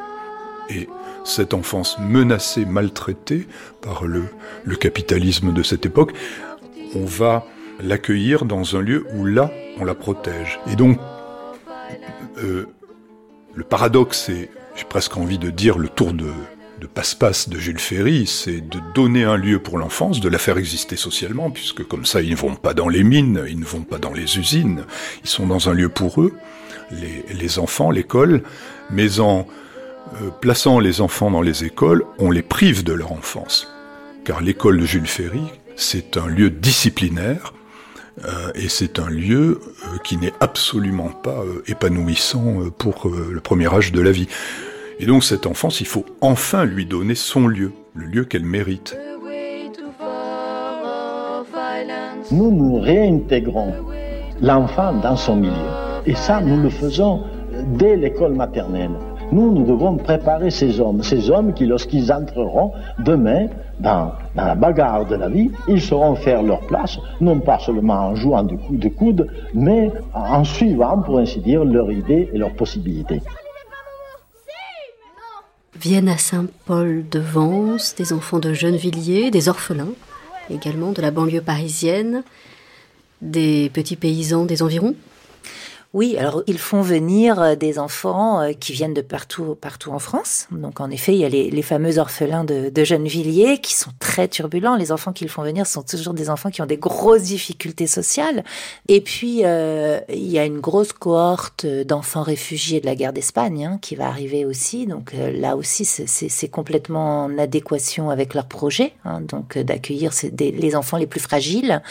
Et 0.69 0.87
cette 1.23 1.53
enfance 1.53 1.97
menacée, 1.99 2.65
maltraitée 2.65 3.47
par 3.81 4.05
le, 4.05 4.23
le 4.63 4.75
capitalisme 4.75 5.53
de 5.53 5.63
cette 5.63 5.85
époque, 5.85 6.13
on 6.95 7.05
va 7.05 7.45
l'accueillir 7.81 8.45
dans 8.45 8.75
un 8.75 8.81
lieu 8.81 9.05
où 9.15 9.25
là, 9.25 9.51
on 9.79 9.85
la 9.85 9.95
protège. 9.95 10.59
Et 10.71 10.75
donc, 10.75 10.99
euh, 12.43 12.65
le 13.53 13.63
paradoxe, 13.63 14.23
c'est, 14.27 14.49
j'ai 14.75 14.85
presque 14.85 15.17
envie 15.17 15.37
de 15.37 15.49
dire, 15.49 15.77
le 15.77 15.89
tour 15.89 16.13
de, 16.13 16.31
de 16.83 16.87
passe-passe 16.87 17.47
de 17.47 17.57
Jules 17.57 17.79
Ferry, 17.79 18.27
c'est 18.27 18.59
de 18.59 18.77
donner 18.93 19.23
un 19.23 19.37
lieu 19.37 19.57
pour 19.57 19.77
l'enfance, 19.77 20.19
de 20.19 20.27
la 20.27 20.37
faire 20.37 20.57
exister 20.57 20.97
socialement, 20.97 21.49
puisque 21.49 21.87
comme 21.87 22.05
ça, 22.05 22.21
ils 22.21 22.31
ne 22.31 22.35
vont 22.35 22.55
pas 22.55 22.73
dans 22.73 22.89
les 22.89 23.05
mines, 23.05 23.41
ils 23.47 23.57
ne 23.57 23.63
vont 23.63 23.83
pas 23.83 23.99
dans 23.99 24.11
les 24.11 24.37
usines, 24.37 24.83
ils 25.23 25.29
sont 25.29 25.47
dans 25.47 25.69
un 25.69 25.73
lieu 25.73 25.87
pour 25.87 26.21
eux, 26.21 26.33
les, 26.91 27.57
enfants, 27.57 27.89
l'école, 27.89 28.43
mais 28.91 29.21
en 29.21 29.47
euh, 30.21 30.29
plaçant 30.41 30.79
les 30.79 30.99
enfants 30.99 31.31
dans 31.31 31.41
les 31.41 31.63
écoles, 31.63 32.03
on 32.19 32.31
les 32.31 32.41
prive 32.41 32.83
de 32.83 32.91
leur 32.91 33.13
enfance. 33.13 33.73
Car 34.25 34.41
l'école 34.41 34.77
de 34.77 34.85
Jules 34.85 35.07
Ferry, 35.07 35.43
c'est 35.77 36.17
un 36.17 36.27
lieu 36.27 36.49
disciplinaire 36.49 37.53
euh, 38.25 38.51
et 38.55 38.67
c'est 38.67 38.99
un 38.99 39.09
lieu 39.09 39.61
euh, 39.61 39.97
qui 40.03 40.17
n'est 40.17 40.33
absolument 40.41 41.07
pas 41.07 41.45
épanouissant 41.65 42.57
pour 42.77 43.07
le 43.07 43.39
premier 43.39 43.73
âge 43.73 43.93
de 43.93 44.01
la 44.01 44.11
vie. 44.11 44.27
Et 44.99 45.05
donc 45.05 45.23
cette 45.23 45.47
enfance, 45.47 45.81
il 45.81 45.87
faut 45.87 46.05
enfin 46.21 46.65
lui 46.65 46.85
donner 46.85 47.15
son 47.15 47.47
lieu, 47.47 47.71
le 47.93 48.05
lieu 48.05 48.25
qu'elle 48.25 48.45
mérite. 48.45 48.95
Nous 52.31 52.51
nous 52.51 52.79
réintégrons 52.79 53.73
l'enfant 54.41 54.93
dans 54.93 55.15
son 55.15 55.35
milieu. 55.35 55.51
Et 56.05 56.15
ça, 56.15 56.41
nous 56.41 56.61
le 56.61 56.69
faisons 56.69 57.21
dès 57.77 57.95
l'école 57.95 58.33
maternelle. 58.33 58.91
Nous, 59.31 59.51
nous 59.51 59.65
devons 59.65 59.97
préparer 59.97 60.51
ces 60.51 60.79
hommes, 60.79 61.01
ces 61.01 61.31
hommes 61.31 61.53
qui, 61.53 61.65
lorsqu'ils 61.65 62.11
entreront 62.11 62.71
demain 62.99 63.47
dans, 63.79 64.11
la 64.35 64.53
bagarre 64.53 65.05
de 65.05 65.15
la 65.15 65.27
vie, 65.27 65.49
ils 65.67 65.81
sauront 65.81 66.15
faire 66.15 66.43
leur 66.43 66.59
place, 66.61 66.99
non 67.19 67.39
pas 67.39 67.57
seulement 67.59 68.09
en 68.09 68.15
jouant 68.15 68.43
de 68.43 68.57
de 68.69 68.89
coude, 68.89 69.27
mais 69.53 69.91
en 70.13 70.43
suivant, 70.43 71.01
pour 71.01 71.17
ainsi 71.17 71.39
dire, 71.39 71.65
leurs 71.65 71.91
idées 71.91 72.29
et 72.31 72.37
leurs 72.37 72.53
possibilités. 72.53 73.21
Viennent 75.83 76.07
à 76.07 76.17
Saint-Paul 76.17 77.03
de 77.09 77.19
Vence 77.19 77.93
des 77.95 78.13
enfants 78.13 78.39
de 78.39 78.53
Gennevilliers, 78.53 79.31
des 79.31 79.49
orphelins, 79.49 79.91
également 80.49 80.93
de 80.93 81.01
la 81.01 81.11
banlieue 81.11 81.41
parisienne, 81.41 82.23
des 83.21 83.69
petits 83.69 83.97
paysans 83.97 84.45
des 84.45 84.63
environs 84.63 84.95
oui, 85.93 86.17
alors 86.17 86.41
ils 86.47 86.57
font 86.57 86.81
venir 86.81 87.39
euh, 87.39 87.55
des 87.55 87.77
enfants 87.77 88.41
euh, 88.41 88.53
qui 88.53 88.73
viennent 88.73 88.95
de 88.95 89.01
partout, 89.01 89.55
partout 89.61 89.91
en 89.91 89.99
France. 89.99 90.47
Donc 90.49 90.79
en 90.79 90.89
effet, 90.89 91.13
il 91.13 91.19
y 91.19 91.25
a 91.25 91.29
les, 91.29 91.61
fameux 91.61 91.99
orphelins 91.99 92.43
de, 92.43 92.69
de 92.69 92.83
Gennevilliers 92.83 93.59
qui 93.59 93.75
sont 93.75 93.91
très 93.99 94.27
turbulents. 94.27 94.75
Les 94.75 94.91
enfants 94.91 95.13
qu'ils 95.13 95.29
font 95.29 95.43
venir 95.43 95.67
sont 95.67 95.83
toujours 95.83 96.15
des 96.15 96.31
enfants 96.31 96.49
qui 96.49 96.63
ont 96.63 96.65
des 96.65 96.77
grosses 96.77 97.21
difficultés 97.21 97.85
sociales. 97.85 98.43
Et 98.87 99.01
puis 99.01 99.41
euh, 99.45 99.99
il 100.09 100.31
y 100.31 100.39
a 100.39 100.45
une 100.45 100.59
grosse 100.59 100.93
cohorte 100.93 101.67
d'enfants 101.67 102.23
réfugiés 102.23 102.81
de 102.81 102.87
la 102.87 102.95
guerre 102.95 103.13
d'Espagne 103.13 103.63
hein, 103.63 103.77
qui 103.79 103.95
va 103.95 104.07
arriver 104.07 104.45
aussi. 104.45 104.87
Donc 104.87 105.13
là 105.13 105.55
aussi, 105.55 105.85
c'est 105.85 106.47
complètement 106.47 107.25
en 107.25 107.37
adéquation 107.37 108.09
avec 108.09 108.33
leur 108.33 108.47
projet, 108.47 108.93
hein, 109.05 109.21
donc 109.21 109.59
d'accueillir 109.59 110.11
les 110.39 110.75
enfants 110.75 110.97
les 110.97 111.07
plus 111.07 111.19
fragiles. 111.19 111.83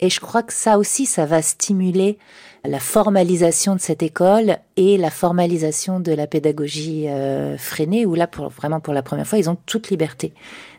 Et 0.00 0.08
je 0.08 0.20
crois 0.20 0.42
que 0.42 0.54
ça 0.54 0.78
aussi, 0.78 1.04
ça 1.04 1.26
va 1.26 1.42
stimuler 1.42 2.18
la 2.64 2.80
formalisation 2.80 3.74
de 3.74 3.80
cette 3.80 4.02
école 4.02 4.58
et 4.76 4.96
la 4.96 5.10
formalisation 5.10 6.00
de 6.00 6.12
la 6.12 6.26
pédagogie 6.26 7.08
euh, 7.08 7.56
freinée, 7.56 8.04
où 8.06 8.14
là, 8.14 8.26
pour, 8.26 8.48
vraiment 8.48 8.80
pour 8.80 8.94
la 8.94 9.02
première 9.02 9.26
fois, 9.26 9.38
ils 9.38 9.48
ont 9.48 9.56
toute 9.66 9.90
liberté 9.90 10.34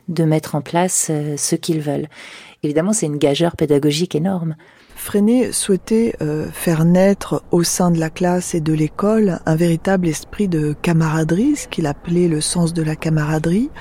de 0.08 0.24
mettre 0.24 0.56
en 0.56 0.62
place 0.62 1.08
euh, 1.10 1.36
ce 1.38 1.56
qu'ils 1.56 1.82
veulent. 1.82 2.08
Évidemment, 2.64 2.94
c'est 2.94 3.08
une 3.08 3.18
gageure 3.18 3.56
pédagogique 3.56 4.16
énorme. 4.16 4.56
Freinet 4.96 5.52
souhaitait 5.52 6.14
euh, 6.22 6.48
faire 6.52 6.86
naître 6.86 7.44
au 7.50 7.64
sein 7.64 7.90
de 7.90 8.00
la 8.00 8.12
classe 8.12 8.54
et 8.54 8.62
de 8.62 8.74
l'école 8.74 9.40
un 9.48 9.56
véritable 9.56 10.08
esprit 10.08 10.48
de 10.48 10.76
camaraderie, 10.82 11.56
ce 11.56 11.68
qu'il 11.68 11.88
appelait 11.88 12.28
le 12.28 12.42
sens 12.42 12.74
de 12.74 12.84
la 12.84 12.96
camaraderie, 12.96 13.72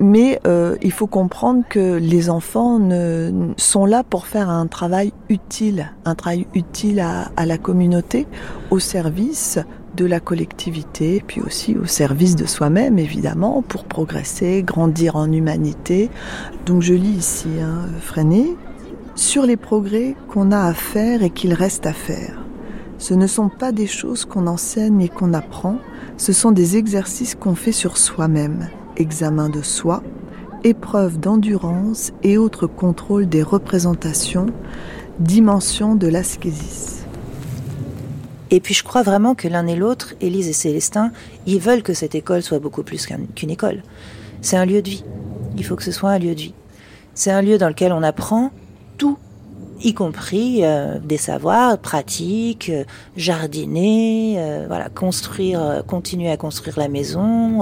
mais 0.00 0.40
euh, 0.46 0.76
il 0.82 0.92
faut 0.92 1.06
comprendre 1.06 1.62
que 1.68 1.96
les 1.96 2.28
enfants 2.28 2.78
ne, 2.78 3.52
sont 3.56 3.86
là 3.86 4.02
pour 4.02 4.26
faire 4.26 4.50
un 4.50 4.66
travail 4.66 5.12
utile, 5.28 5.92
un 6.04 6.14
travail 6.14 6.46
utile 6.54 7.00
à, 7.00 7.30
à, 7.36 7.46
la 7.46 7.58
communauté, 7.58 8.26
au 8.70 8.78
service 8.78 9.58
de 9.96 10.04
la 10.04 10.18
collectivité, 10.18 11.22
puis 11.24 11.40
aussi 11.40 11.76
au 11.76 11.86
service 11.86 12.34
de 12.34 12.46
soi-même, 12.46 12.98
évidemment, 12.98 13.62
pour 13.62 13.84
progresser, 13.84 14.64
grandir 14.64 15.14
en 15.14 15.30
humanité. 15.30 16.10
Donc 16.66 16.82
je 16.82 16.94
lis 16.94 17.16
ici, 17.16 17.48
hein, 17.62 17.86
Freinet, 18.00 18.56
sur 19.14 19.46
les 19.46 19.56
progrès 19.56 20.16
qu'on 20.28 20.50
a 20.50 20.62
à 20.64 20.74
faire 20.74 21.22
et 21.22 21.30
qu'il 21.30 21.54
reste 21.54 21.86
à 21.86 21.92
faire. 21.92 22.40
Ce 22.98 23.14
ne 23.14 23.28
sont 23.28 23.48
pas 23.48 23.70
des 23.70 23.86
choses 23.86 24.24
qu'on 24.24 24.48
enseigne 24.48 25.00
et 25.02 25.08
qu'on 25.08 25.34
apprend, 25.34 25.78
ce 26.16 26.32
sont 26.32 26.50
des 26.50 26.76
exercices 26.76 27.36
qu'on 27.36 27.54
fait 27.54 27.72
sur 27.72 27.96
soi-même 27.96 28.68
examen 28.96 29.48
de 29.48 29.62
soi, 29.62 30.02
épreuve 30.64 31.18
d'endurance 31.18 32.12
et 32.22 32.38
autres 32.38 32.66
contrôles 32.66 33.28
des 33.28 33.42
représentations, 33.42 34.46
dimension 35.18 35.94
de 35.94 36.08
l'ascésis. 36.08 37.04
Et 38.50 38.60
puis 38.60 38.74
je 38.74 38.84
crois 38.84 39.02
vraiment 39.02 39.34
que 39.34 39.48
l'un 39.48 39.66
et 39.66 39.76
l'autre, 39.76 40.14
Élise 40.20 40.48
et 40.48 40.52
Célestin, 40.52 41.12
ils 41.46 41.60
veulent 41.60 41.82
que 41.82 41.94
cette 41.94 42.14
école 42.14 42.42
soit 42.42 42.60
beaucoup 42.60 42.82
plus 42.82 43.06
qu'une 43.06 43.50
école. 43.50 43.82
C'est 44.42 44.56
un 44.56 44.64
lieu 44.64 44.80
de 44.80 44.90
vie. 44.90 45.04
Il 45.56 45.64
faut 45.64 45.76
que 45.76 45.82
ce 45.82 45.92
soit 45.92 46.10
un 46.10 46.18
lieu 46.18 46.34
de 46.34 46.40
vie. 46.40 46.54
C'est 47.14 47.30
un 47.30 47.42
lieu 47.42 47.58
dans 47.58 47.68
lequel 47.68 47.92
on 47.92 48.02
apprend 48.02 48.50
tout 48.98 49.18
y 49.84 49.92
compris 49.92 50.60
euh, 50.62 50.98
des 50.98 51.18
savoirs 51.18 51.78
pratiques, 51.78 52.70
euh, 52.70 52.84
jardiner, 53.16 54.36
euh, 54.38 54.64
voilà, 54.66 54.88
construire, 54.88 55.82
continuer 55.86 56.30
à 56.30 56.36
construire 56.36 56.78
la 56.78 56.88
maison. 56.88 57.60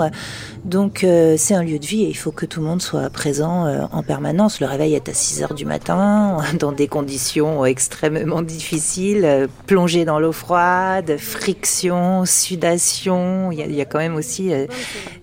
donc 0.64 1.04
c'est 1.36 1.54
un 1.54 1.62
lieu 1.62 1.78
de 1.78 1.86
vie 1.86 2.04
et 2.04 2.08
il 2.08 2.16
faut 2.16 2.30
que 2.30 2.46
tout 2.46 2.60
le 2.60 2.66
monde 2.66 2.80
soit 2.80 3.10
présent 3.10 3.66
en 3.92 4.02
permanence. 4.02 4.60
Le 4.60 4.66
réveil 4.66 4.94
est 4.94 5.08
à 5.08 5.14
6 5.14 5.42
heures 5.42 5.54
du 5.54 5.64
matin, 5.64 6.38
dans 6.58 6.72
des 6.72 6.86
conditions 6.86 7.64
extrêmement 7.64 8.42
difficiles, 8.42 9.48
plongé 9.66 10.04
dans 10.04 10.20
l'eau 10.20 10.32
froide, 10.32 11.16
friction, 11.18 12.24
sudation. 12.24 13.50
Il 13.50 13.74
y 13.74 13.80
a, 13.80 13.84
quand 13.84 13.98
même 13.98 14.14
aussi 14.14 14.52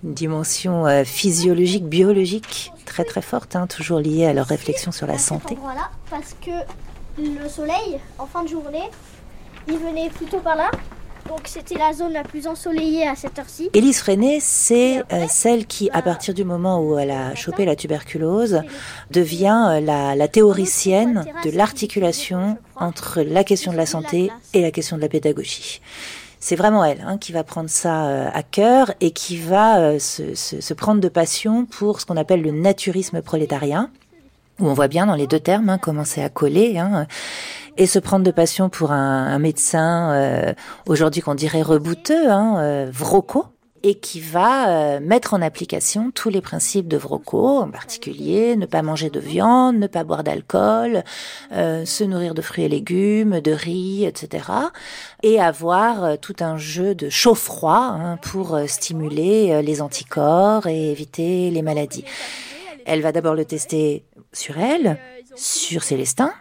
une 0.04 0.14
dimension 0.14 0.86
physiologique, 1.06 1.86
biologique 1.86 2.72
très 2.90 3.06
très 3.06 3.22
forte, 3.22 3.56
hein, 3.56 3.68
toujours 3.68 4.00
liée 4.00 4.26
à 4.26 4.34
leur 4.34 4.48
réflexion 4.48 4.92
sur 4.92 5.08
la 5.08 5.18
santé. 5.18 5.58
Voilà, 5.62 5.90
parce 6.10 6.36
que 6.42 6.52
le 7.20 7.50
soleil, 7.50 8.00
en 8.18 8.26
fin 8.26 8.44
de 8.44 8.50
journée, 8.50 8.90
il 9.68 9.78
venait 9.78 10.10
plutôt 10.10 10.40
par 10.40 10.56
là. 10.56 10.72
Donc 11.28 11.42
c'était 11.46 11.78
la 11.78 11.94
zone 11.94 12.14
la 12.14 12.24
plus 12.24 12.48
ensoleillée 12.48 13.08
à 13.08 13.16
cette 13.16 13.38
heure-ci. 13.38 13.70
Élise 13.74 14.00
Freinet, 14.00 14.40
c'est 14.42 15.04
euh, 15.14 15.26
celle 15.30 15.68
qui, 15.68 15.90
à 15.92 16.02
partir 16.02 16.34
du 16.34 16.44
moment 16.44 16.82
où 16.82 16.98
elle 16.98 17.12
a 17.12 17.36
chopé 17.36 17.66
la 17.66 17.76
tuberculose, 17.76 18.64
devient 19.12 19.68
euh, 19.70 19.80
la, 19.80 20.16
la 20.16 20.28
théoricienne 20.28 21.26
de 21.46 21.52
l'articulation 21.52 22.58
entre 22.76 23.22
la 23.22 23.44
question 23.44 23.72
de 23.72 23.78
la 23.78 23.86
santé 23.86 24.32
et 24.56 24.64
la 24.64 24.72
question 24.72 24.96
de 24.98 25.02
la 25.02 25.10
pédagogie. 25.10 25.82
C'est 26.40 26.56
vraiment 26.56 26.84
elle 26.84 27.04
hein, 27.06 27.20
qui 27.20 27.32
va 27.32 27.44
prendre 27.44 27.70
ça 27.70 28.08
euh, 28.08 28.30
à 28.34 28.42
cœur 28.42 28.92
et 29.00 29.12
qui 29.12 29.38
va 29.38 30.00
se, 30.00 30.34
se, 30.34 30.62
se, 30.62 30.74
prendre 30.74 31.00
de 31.00 31.10
passion 31.10 31.66
pour 31.66 32.02
ce 32.02 32.08
qu'on 32.08 32.18
appelle 32.18 32.42
le 32.42 32.52
naturisme 32.52 33.22
prolétarien, 33.22 33.92
où 34.60 34.68
on 34.68 34.74
voit 34.74 34.88
bien 34.88 35.06
dans 35.06 35.16
les 35.16 35.28
deux 35.28 35.40
termes 35.40 35.70
hein, 35.70 35.78
commencer 35.78 36.22
à 36.22 36.30
coller. 36.30 36.78
Hein, 36.78 37.08
et 37.78 37.86
se 37.86 38.00
prendre 38.00 38.26
de 38.26 38.32
passion 38.32 38.68
pour 38.68 38.92
un, 38.92 39.40
médecin 39.40 40.12
euh, 40.12 40.54
aujourd'hui 40.86 41.22
qu'on 41.22 41.36
dirait 41.36 41.62
rebouteux, 41.62 42.30
hein, 42.30 42.90
Vroco, 42.92 43.46
et 43.84 43.96
qui 43.96 44.20
va 44.20 44.70
euh, 44.70 45.00
mettre 45.00 45.34
en 45.34 45.42
application 45.42 46.12
tous 46.12 46.30
les 46.30 46.42
principes 46.42 46.88
de 46.88 46.98
Vroco, 46.98 47.60
en 47.60 47.70
particulier 47.70 48.56
ne 48.56 48.66
pas 48.66 48.82
manger 48.82 49.10
de 49.10 49.20
viande, 49.20 49.78
ne 49.78 49.88
pas 49.88 50.04
boire 50.04 50.24
d'alcool, 50.24 51.04
euh, 51.54 51.86
se 51.86 52.04
nourrir 52.04 52.34
de 52.34 52.42
fruits 52.42 52.66
et 52.66 52.70
légumes, 52.70 53.40
de 53.40 53.52
riz, 53.52 54.06
etc. 54.06 54.46
Et 55.24 55.40
avoir 55.40 56.04
euh, 56.04 56.16
tout 56.18 56.36
un 56.42 56.58
jeu 56.58 56.96
de 56.96 57.10
chaud-froid 57.10 57.96
hein, 58.00 58.18
pour 58.22 58.60
stimuler 58.68 59.62
les 59.62 59.82
anticorps 59.82 60.68
et 60.68 60.92
éviter 60.92 61.50
les 61.52 61.62
maladies. 61.62 62.04
Elle 62.86 63.02
va 63.02 63.12
d'abord 63.12 63.36
le 63.36 63.46
tester 63.46 64.04
sur 64.34 64.58
elle, 64.58 64.98
sur 65.36 65.84
Célestin, 65.84 66.34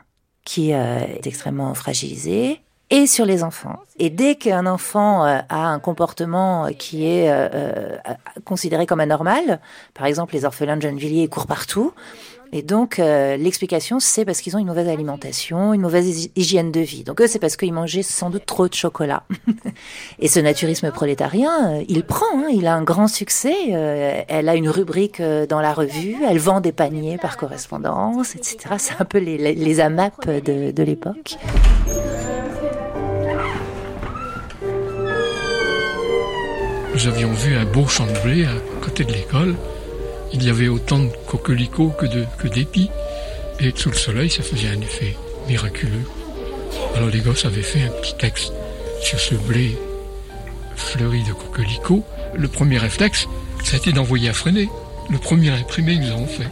qui 0.45 0.71
est 0.71 1.27
extrêmement 1.27 1.75
fragilisé, 1.75 2.61
et 2.91 3.07
sur 3.07 3.27
les 3.27 3.43
enfants. 3.45 3.81
Et 3.99 4.11
dès 4.11 4.37
qu'un 4.37 4.67
enfant 4.67 5.25
euh, 5.25 5.39
a 5.49 5.69
un 5.69 5.79
comportement 5.79 6.69
qui 6.79 7.07
est 7.07 7.31
euh, 7.31 7.49
euh, 7.55 7.97
considéré 8.45 8.87
comme 8.87 9.01
anormal, 9.01 9.61
par 9.95 10.07
exemple 10.07 10.35
les 10.35 10.45
orphelins 10.45 10.77
de 10.77 10.83
Gennevilliers 10.83 11.29
courent 11.29 11.47
partout, 11.47 11.93
et 12.53 12.63
donc 12.63 12.99
l'explication 12.99 14.01
c'est 14.01 14.25
parce 14.25 14.41
qu'ils 14.41 14.57
ont 14.57 14.59
une 14.59 14.67
mauvaise 14.67 14.89
alimentation, 14.89 15.75
une 15.75 15.81
mauvaise 15.81 16.31
hygiène 16.37 16.73
de 16.73 16.81
vie. 16.81 17.05
Donc 17.05 17.21
eux 17.21 17.27
c'est 17.27 17.39
parce 17.39 17.57
qu'ils 17.57 17.73
mangeaient 17.73 18.03
sans 18.03 18.31
doute 18.31 18.47
trop 18.47 18.69
de 18.69 18.75
chocolat. 18.75 19.25
et 20.19 20.29
ce 20.29 20.41
naturisme 20.41 20.91
prolétarien, 20.91 21.83
il 21.89 22.05
prend, 22.05 22.27
hein, 22.37 22.49
il 22.53 22.67
a 22.67 22.75
un 22.75 22.83
grand 22.83 23.09
succès. 23.09 23.71
elle 23.71 24.49
a 24.49 24.55
une 24.55 24.69
rubrique 24.69 25.21
dans 25.21 25.61
la 25.61 25.73
revue, 25.73 26.17
elle 26.29 26.39
vend 26.39 26.61
des 26.61 26.73
paniers 26.73 27.19
par 27.19 27.37
correspondance, 27.37 28.35
etc. 28.37 28.75
C'est 28.79 29.01
un 29.01 29.05
peu 29.05 29.19
les, 29.19 29.55
les, 29.55 29.81
AMAP 29.81 30.27
de, 30.27 30.71
de 30.71 30.83
l'époque. 30.83 31.37
nous 36.99 37.07
avions 37.07 37.31
vu 37.31 37.55
un 37.55 37.65
beau 37.65 37.87
champ 37.87 38.07
de 38.07 38.19
blé 38.25 38.45
à 38.45 38.55
côté 38.85 39.05
de 39.05 39.13
l'école. 39.13 39.55
Il 40.33 40.45
y 40.45 40.51
avait 40.51 40.69
autant 40.69 40.99
de 40.99 41.11
coquelicots 41.27 41.91
que, 41.91 42.07
de, 42.07 42.25
que 42.39 42.49
d'épis. 42.49 42.91
Et 43.61 43.73
sous 43.75 43.91
le 43.91 43.97
soleil, 43.97 44.31
ça 44.31 44.43
faisait 44.43 44.69
un 44.69 44.81
effet 44.81 45.17
miraculeux. 45.49 46.05
Alors 46.97 47.09
les 47.09 47.21
gosses 47.21 47.45
avaient 47.45 47.63
fait 47.63 47.83
un 47.83 47.91
petit 48.01 48.15
texte 48.17 48.53
sur 49.03 49.19
ce 49.19 49.35
blé 49.35 49.77
fleuri 50.77 51.23
de 51.25 51.33
coquelicots. 51.33 52.05
Le 52.35 52.49
premier 52.49 52.79
réflexe, 52.79 53.27
ça 53.65 53.75
a 53.75 53.79
été 53.79 53.93
d'envoyer 53.93 54.29
à 54.29 54.33
freiner. 54.33 54.69
Le 55.11 55.19
premier 55.19 55.51
imprimé 55.51 55.97
que 55.99 56.05
nous 56.05 56.11
avons 56.13 56.27
fait. 56.27 56.45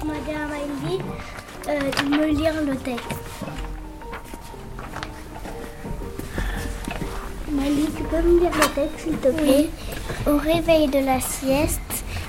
euh, 1.69 2.09
me 2.09 2.27
lire 2.39 2.55
le 2.67 2.77
texte. 2.77 3.05
Mali, 7.53 7.87
tu 7.97 8.03
peux 8.05 8.23
me 8.23 8.41
lire 8.41 8.51
le 8.53 8.69
texte, 8.75 9.05
s'il 9.05 9.17
te 9.19 9.29
plaît? 9.29 9.69
Au 10.27 10.39
réveil 10.39 10.89
de 10.89 10.99
la 11.05 11.21
sieste, 11.21 11.81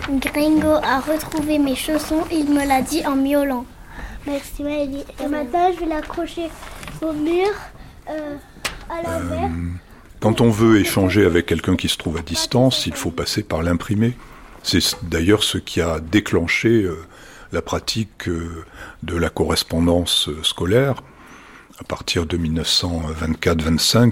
Gringo 0.09 0.75
a 0.81 0.99
retrouvé 0.99 1.59
mes 1.59 1.75
chaussons. 1.75 2.23
Il 2.31 2.49
me 2.49 2.65
l'a 2.65 2.81
dit 2.81 3.05
en 3.05 3.15
miaulant. 3.15 3.65
Merci, 4.25 4.63
Mali. 4.63 5.03
Et 5.23 5.27
maintenant, 5.27 5.71
je 5.73 5.79
vais 5.81 5.85
l'accrocher 5.85 6.49
au 7.01 7.13
mur 7.13 7.47
euh, 8.09 8.35
à 8.89 9.01
l'envers. 9.01 9.49
Quand 10.19 10.41
on 10.41 10.49
veut 10.49 10.79
échanger 10.79 11.25
avec 11.25 11.45
quelqu'un 11.45 11.75
qui 11.75 11.87
se 11.87 11.97
trouve 11.97 12.17
à 12.17 12.21
distance, 12.21 12.87
il 12.87 12.95
faut 12.95 13.11
passer 13.11 13.43
par 13.43 13.61
l'imprimé. 13.61 14.13
C'est 14.63 14.81
d'ailleurs 15.03 15.43
ce 15.43 15.57
qui 15.57 15.79
a 15.79 15.99
déclenché 15.99 16.83
euh, 16.83 16.97
la 17.51 17.61
pratique 17.61 18.27
euh, 18.27 18.65
de 19.03 19.15
la 19.15 19.29
correspondance 19.29 20.27
euh, 20.27 20.43
scolaire 20.43 21.03
à 21.79 21.83
partir 21.83 22.25
de 22.25 22.37
1924-25, 22.37 24.11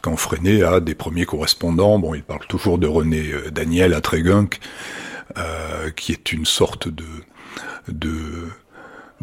quand 0.00 0.16
Freinet 0.16 0.62
a 0.62 0.80
des 0.80 0.94
premiers 0.94 1.26
correspondants. 1.26 1.98
Bon, 1.98 2.14
il 2.14 2.22
parle 2.22 2.46
toujours 2.48 2.78
de 2.78 2.86
René 2.86 3.30
Daniel 3.52 3.92
à 3.92 4.00
Trégunc, 5.34 5.94
qui 5.96 6.12
est 6.12 6.32
une 6.32 6.46
sorte 6.46 6.88
de, 6.88 7.04
de 7.88 8.48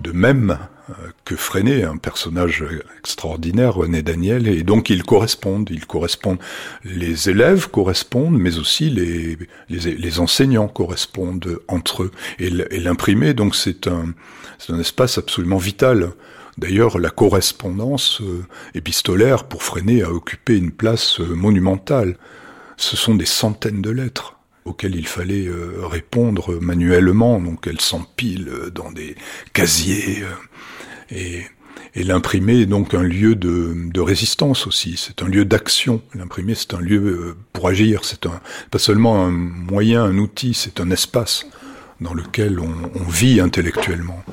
de 0.02 0.12
même 0.12 0.58
euh, 0.90 0.94
que 1.26 1.36
Freinet, 1.36 1.84
un 1.84 1.98
personnage 1.98 2.64
extraordinaire, 3.00 3.76
René 3.76 4.02
Daniel, 4.02 4.48
et 4.48 4.64
donc 4.64 4.90
ils 4.90 5.04
correspondent, 5.04 5.70
ils 5.72 5.86
correspondent, 5.86 6.40
les 6.84 7.30
élèves 7.30 7.70
correspondent, 7.70 8.38
mais 8.38 8.58
aussi 8.58 8.90
les, 8.90 9.38
les, 9.70 10.20
enseignants 10.20 10.68
correspondent 10.68 11.60
entre 11.68 12.04
eux. 12.04 12.12
Et 12.40 12.50
l'imprimé, 12.50 13.34
donc 13.34 13.56
c'est 13.56 13.88
un, 13.88 14.14
c'est 14.58 14.74
un 14.74 14.80
espace 14.80 15.18
absolument 15.18 15.58
vital. 15.58 16.12
D'ailleurs, 16.58 17.00
la 17.00 17.10
correspondance 17.10 18.22
euh, 18.22 18.46
épistolaire 18.74 19.46
pour 19.46 19.64
Freinet 19.64 20.04
a 20.04 20.12
occupé 20.12 20.58
une 20.58 20.72
place 20.72 21.20
euh, 21.20 21.36
monumentale. 21.36 22.18
Ce 22.76 22.98
sont 22.98 23.16
des 23.16 23.26
centaines 23.26 23.82
de 23.82 23.92
lettres 23.92 24.39
auxquelles 24.66 24.96
il 24.96 25.08
fallait 25.08 25.48
euh, 25.48 25.86
répondre 25.86 26.60
manuellement, 26.62 27.40
donc 27.40 27.68
elles 27.68 27.82
s'empilent 27.82 28.52
dans 28.74 28.92
des 28.92 29.16
casiers 29.54 30.24
euh, 30.24 31.16
et, 31.16 31.44
et 31.96 32.04
l'imprimé 32.04 32.62
est 32.62 32.66
donc 32.66 32.94
un 32.94 33.02
lieu 33.04 33.36
de, 33.36 33.74
de 33.76 34.02
résistance 34.02 34.68
aussi, 34.68 34.96
c'est 34.98 35.24
un 35.24 35.28
lieu 35.28 35.46
d'action. 35.46 36.02
L'imprimé 36.14 36.56
c'est 36.56 36.74
un 36.74 36.82
lieu 36.82 37.00
euh, 37.00 37.36
pour 37.54 37.68
agir, 37.68 38.04
c'est 38.04 38.26
un, 38.26 38.40
pas 38.70 38.80
seulement 38.80 39.26
un 39.26 39.32
moyen, 39.32 40.04
un 40.04 40.18
outil, 40.18 40.54
c'est 40.54 40.80
un 40.80 40.92
espace 40.92 41.46
dans 42.00 42.14
lequel 42.14 42.60
on, 42.60 42.74
on 42.96 43.04
vit 43.04 43.40
intellectuellement. 43.42 44.24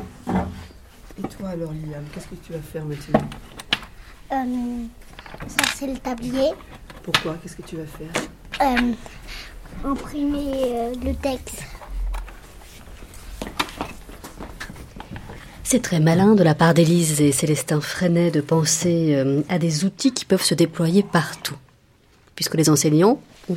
Et 1.19 1.29
toi 1.39 1.49
alors 1.51 1.73
Liliane, 1.73 2.05
qu'est-ce 2.13 2.27
que 2.27 2.47
tu 2.47 2.53
vas 2.53 2.61
faire 2.61 2.85
maintenant? 2.85 3.29
Euh, 4.33 4.85
Ça 5.49 5.65
c'est 5.77 5.87
le 5.87 5.99
tablier. 5.99 6.51
Pourquoi? 7.03 7.37
Qu'est-ce 7.41 7.57
que 7.57 7.63
tu 7.63 7.77
vas 7.77 7.87
faire? 7.87 8.13
Euh, 8.61 8.93
imprimer 9.85 10.53
euh, 10.55 10.95
le 11.05 11.15
texte. 11.15 11.63
C'est 15.69 15.83
très 15.83 15.99
malin 15.99 16.35
de 16.35 16.45
la 16.45 16.55
part 16.55 16.75
d'Élise 16.75 17.21
et 17.21 17.33
Célestin 17.33 17.81
Freinet 17.81 18.31
de 18.31 18.41
penser 18.41 19.15
euh, 19.17 19.43
à 19.49 19.59
des 19.59 19.85
outils 19.85 20.13
qui 20.13 20.25
peuvent 20.25 20.43
se 20.45 20.55
déployer 20.55 21.03
partout. 21.03 21.57
Puisque 22.37 22.55
les 22.55 22.71
enseignants 22.71 23.21
ont 23.49 23.57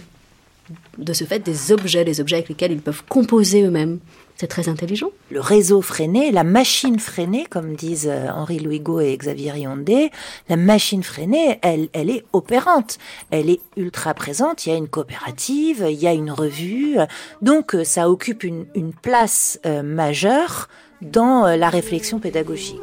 de 0.97 1.13
ce 1.13 1.23
fait 1.23 1.39
des 1.39 1.71
objets, 1.71 2.03
des 2.03 2.19
objets 2.19 2.37
avec 2.37 2.49
lesquels 2.49 2.71
ils 2.71 2.81
peuvent 2.81 3.03
composer 3.07 3.63
eux-mêmes. 3.63 3.99
C'est 4.39 4.47
très 4.47 4.69
intelligent. 4.69 5.09
Le 5.31 5.41
réseau 5.41 5.81
freiné, 5.81 6.31
la 6.31 6.45
machine 6.45 6.97
freinée, 6.97 7.45
comme 7.49 7.75
disent 7.75 8.07
euh, 8.09 8.29
Henri 8.29 8.59
Louis 8.59 8.81
et 9.01 9.17
Xavier 9.17 9.51
Riondé, 9.51 10.11
la 10.47 10.55
machine 10.55 11.03
freinée, 11.03 11.59
elle, 11.61 11.89
elle 11.91 12.09
est 12.09 12.23
opérante. 12.31 12.99
Elle 13.31 13.49
est 13.49 13.59
ultra 13.75 14.13
présente. 14.13 14.65
Il 14.65 14.69
y 14.69 14.71
a 14.71 14.77
une 14.77 14.87
coopérative, 14.87 15.85
il 15.89 15.97
y 15.97 16.07
a 16.07 16.13
une 16.13 16.31
revue. 16.31 16.95
Donc, 17.41 17.75
euh, 17.75 17.83
ça 17.83 18.09
occupe 18.09 18.45
une, 18.45 18.65
une 18.75 18.93
place 18.93 19.59
euh, 19.65 19.83
majeure 19.83 20.69
dans 21.01 21.45
la 21.57 21.69
réflexion 21.69 22.19
pédagogique. 22.19 22.79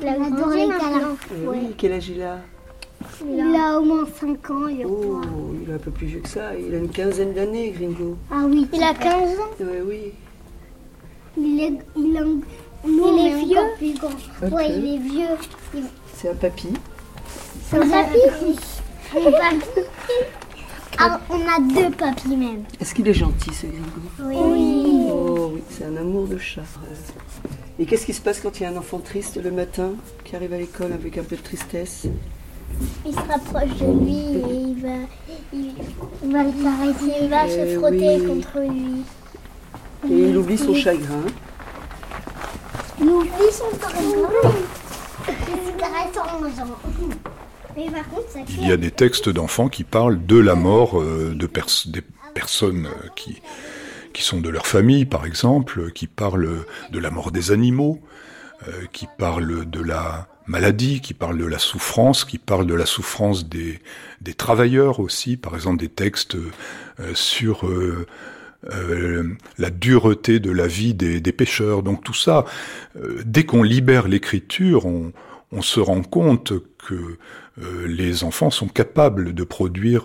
La 0.00 0.14
grande 0.14 0.38
Oui, 1.44 1.74
quel 1.76 1.92
âge 1.92 2.08
il 2.08 2.22
a? 2.22 2.38
Il 3.28 3.56
a 3.56 3.78
au 3.78 3.84
moins 3.84 4.06
5 4.06 4.50
ans. 4.50 4.68
Il, 4.68 4.86
oh, 4.86 5.20
il 5.62 5.70
est 5.70 5.74
un 5.74 5.78
peu 5.78 5.90
plus 5.90 6.06
vieux 6.06 6.20
que 6.20 6.28
ça. 6.28 6.56
Il 6.56 6.74
a 6.74 6.78
une 6.78 6.88
quinzaine 6.88 7.32
d'années, 7.32 7.70
Gringo. 7.70 8.16
Ah 8.30 8.44
oui, 8.46 8.68
il 8.72 8.82
a 8.82 8.94
15 8.94 9.38
ans 9.38 9.50
Oui, 9.60 9.66
oui. 9.86 10.12
Il 11.36 11.60
est, 11.60 11.78
il 11.96 12.16
a, 12.16 12.22
il 12.84 13.26
est 13.26 13.44
vieux. 13.44 13.58
Plus 13.78 13.94
grand. 13.98 14.10
Oui, 14.52 14.64
il 14.68 14.94
est 14.94 14.98
vieux. 14.98 15.84
C'est 16.14 16.30
un 16.30 16.34
papy. 16.34 16.68
C'est 17.68 17.76
un 17.78 17.88
papy 17.88 18.18
Un 19.16 19.30
papy. 19.30 19.80
Ah, 20.98 21.18
on 21.30 21.40
a 21.40 21.60
deux 21.60 21.90
papis 21.96 22.36
même. 22.36 22.64
Est-ce 22.78 22.94
qu'il 22.94 23.08
est 23.08 23.14
gentil, 23.14 23.54
ce 23.54 23.66
Gringo 23.66 24.00
Oui. 24.22 25.08
Oh 25.10 25.52
oui, 25.54 25.62
c'est 25.70 25.84
un 25.84 25.96
amour 25.96 26.26
de 26.26 26.36
chat. 26.36 26.62
Et 27.78 27.86
qu'est-ce 27.86 28.04
qui 28.04 28.12
se 28.12 28.20
passe 28.20 28.40
quand 28.40 28.60
il 28.60 28.64
y 28.64 28.66
a 28.66 28.70
un 28.70 28.76
enfant 28.76 28.98
triste 28.98 29.42
le 29.42 29.50
matin 29.50 29.92
qui 30.24 30.36
arrive 30.36 30.52
à 30.52 30.58
l'école 30.58 30.92
avec 30.92 31.16
un 31.16 31.22
peu 31.24 31.36
de 31.36 31.40
tristesse? 31.40 32.06
Il 33.06 33.12
se 33.12 33.18
rapproche 33.18 33.76
de 33.78 34.04
lui 34.04 34.16
et 34.36 34.60
il 34.68 34.82
va, 34.82 34.88
il, 35.52 36.32
va 36.32 36.42
le 36.44 36.52
caresser, 36.62 37.12
il 37.22 37.28
va 37.28 37.48
se 37.48 37.78
frotter 37.78 38.26
contre 38.26 38.60
lui. 38.60 39.02
Et 40.10 40.28
il 40.30 40.36
oublie 40.36 40.58
son 40.58 40.74
chagrin. 40.74 41.24
Il 43.00 43.08
oublie 43.08 43.30
son 43.52 43.70
chagrin. 43.80 44.52
Il 45.28 45.76
caresse 45.76 46.16
en 46.16 46.40
mangeant. 46.40 46.76
Mais 47.76 47.90
par 47.90 48.08
contre, 48.08 48.28
ça 48.30 48.40
il 48.48 48.66
y 48.66 48.72
a 48.72 48.76
des 48.76 48.90
textes 48.90 49.28
d'enfants 49.28 49.68
qui 49.68 49.84
parlent 49.84 50.24
de 50.24 50.38
la 50.38 50.54
mort 50.54 51.00
euh, 51.00 51.34
de 51.34 51.48
des 51.86 52.02
personnes 52.34 52.86
euh, 52.86 53.08
qui, 53.14 53.40
qui 54.12 54.22
sont 54.22 54.40
de 54.40 54.48
leur 54.48 54.66
famille, 54.66 55.04
par 55.04 55.26
exemple, 55.26 55.92
qui 55.92 56.06
parlent 56.06 56.64
de 56.90 56.98
la 56.98 57.10
mort 57.10 57.30
des 57.30 57.52
animaux, 57.52 58.00
euh, 58.68 58.72
qui 58.92 59.06
parlent 59.18 59.68
de 59.68 59.82
la 59.82 60.29
maladie, 60.50 61.00
qui 61.00 61.14
parle 61.14 61.38
de 61.38 61.46
la 61.46 61.58
souffrance, 61.58 62.24
qui 62.24 62.36
parle 62.38 62.66
de 62.66 62.74
la 62.74 62.84
souffrance 62.84 63.48
des, 63.48 63.78
des 64.20 64.34
travailleurs 64.34 65.00
aussi, 65.00 65.36
par 65.36 65.54
exemple 65.54 65.78
des 65.78 65.88
textes 65.88 66.34
euh, 66.34 67.14
sur 67.14 67.66
euh, 67.66 68.06
euh, 68.72 69.36
la 69.58 69.70
dureté 69.70 70.40
de 70.40 70.50
la 70.50 70.66
vie 70.66 70.92
des, 70.92 71.20
des 71.20 71.32
pêcheurs. 71.32 71.82
Donc 71.82 72.04
tout 72.04 72.14
ça, 72.14 72.44
dès 73.24 73.44
qu'on 73.44 73.62
libère 73.62 74.08
l'écriture, 74.08 74.86
on, 74.86 75.12
on, 75.52 75.62
se 75.62 75.80
rend 75.80 76.02
compte 76.02 76.52
que 76.78 77.16
les 77.86 78.24
enfants 78.24 78.50
sont 78.50 78.68
capables 78.68 79.34
de 79.34 79.44
produire 79.44 80.04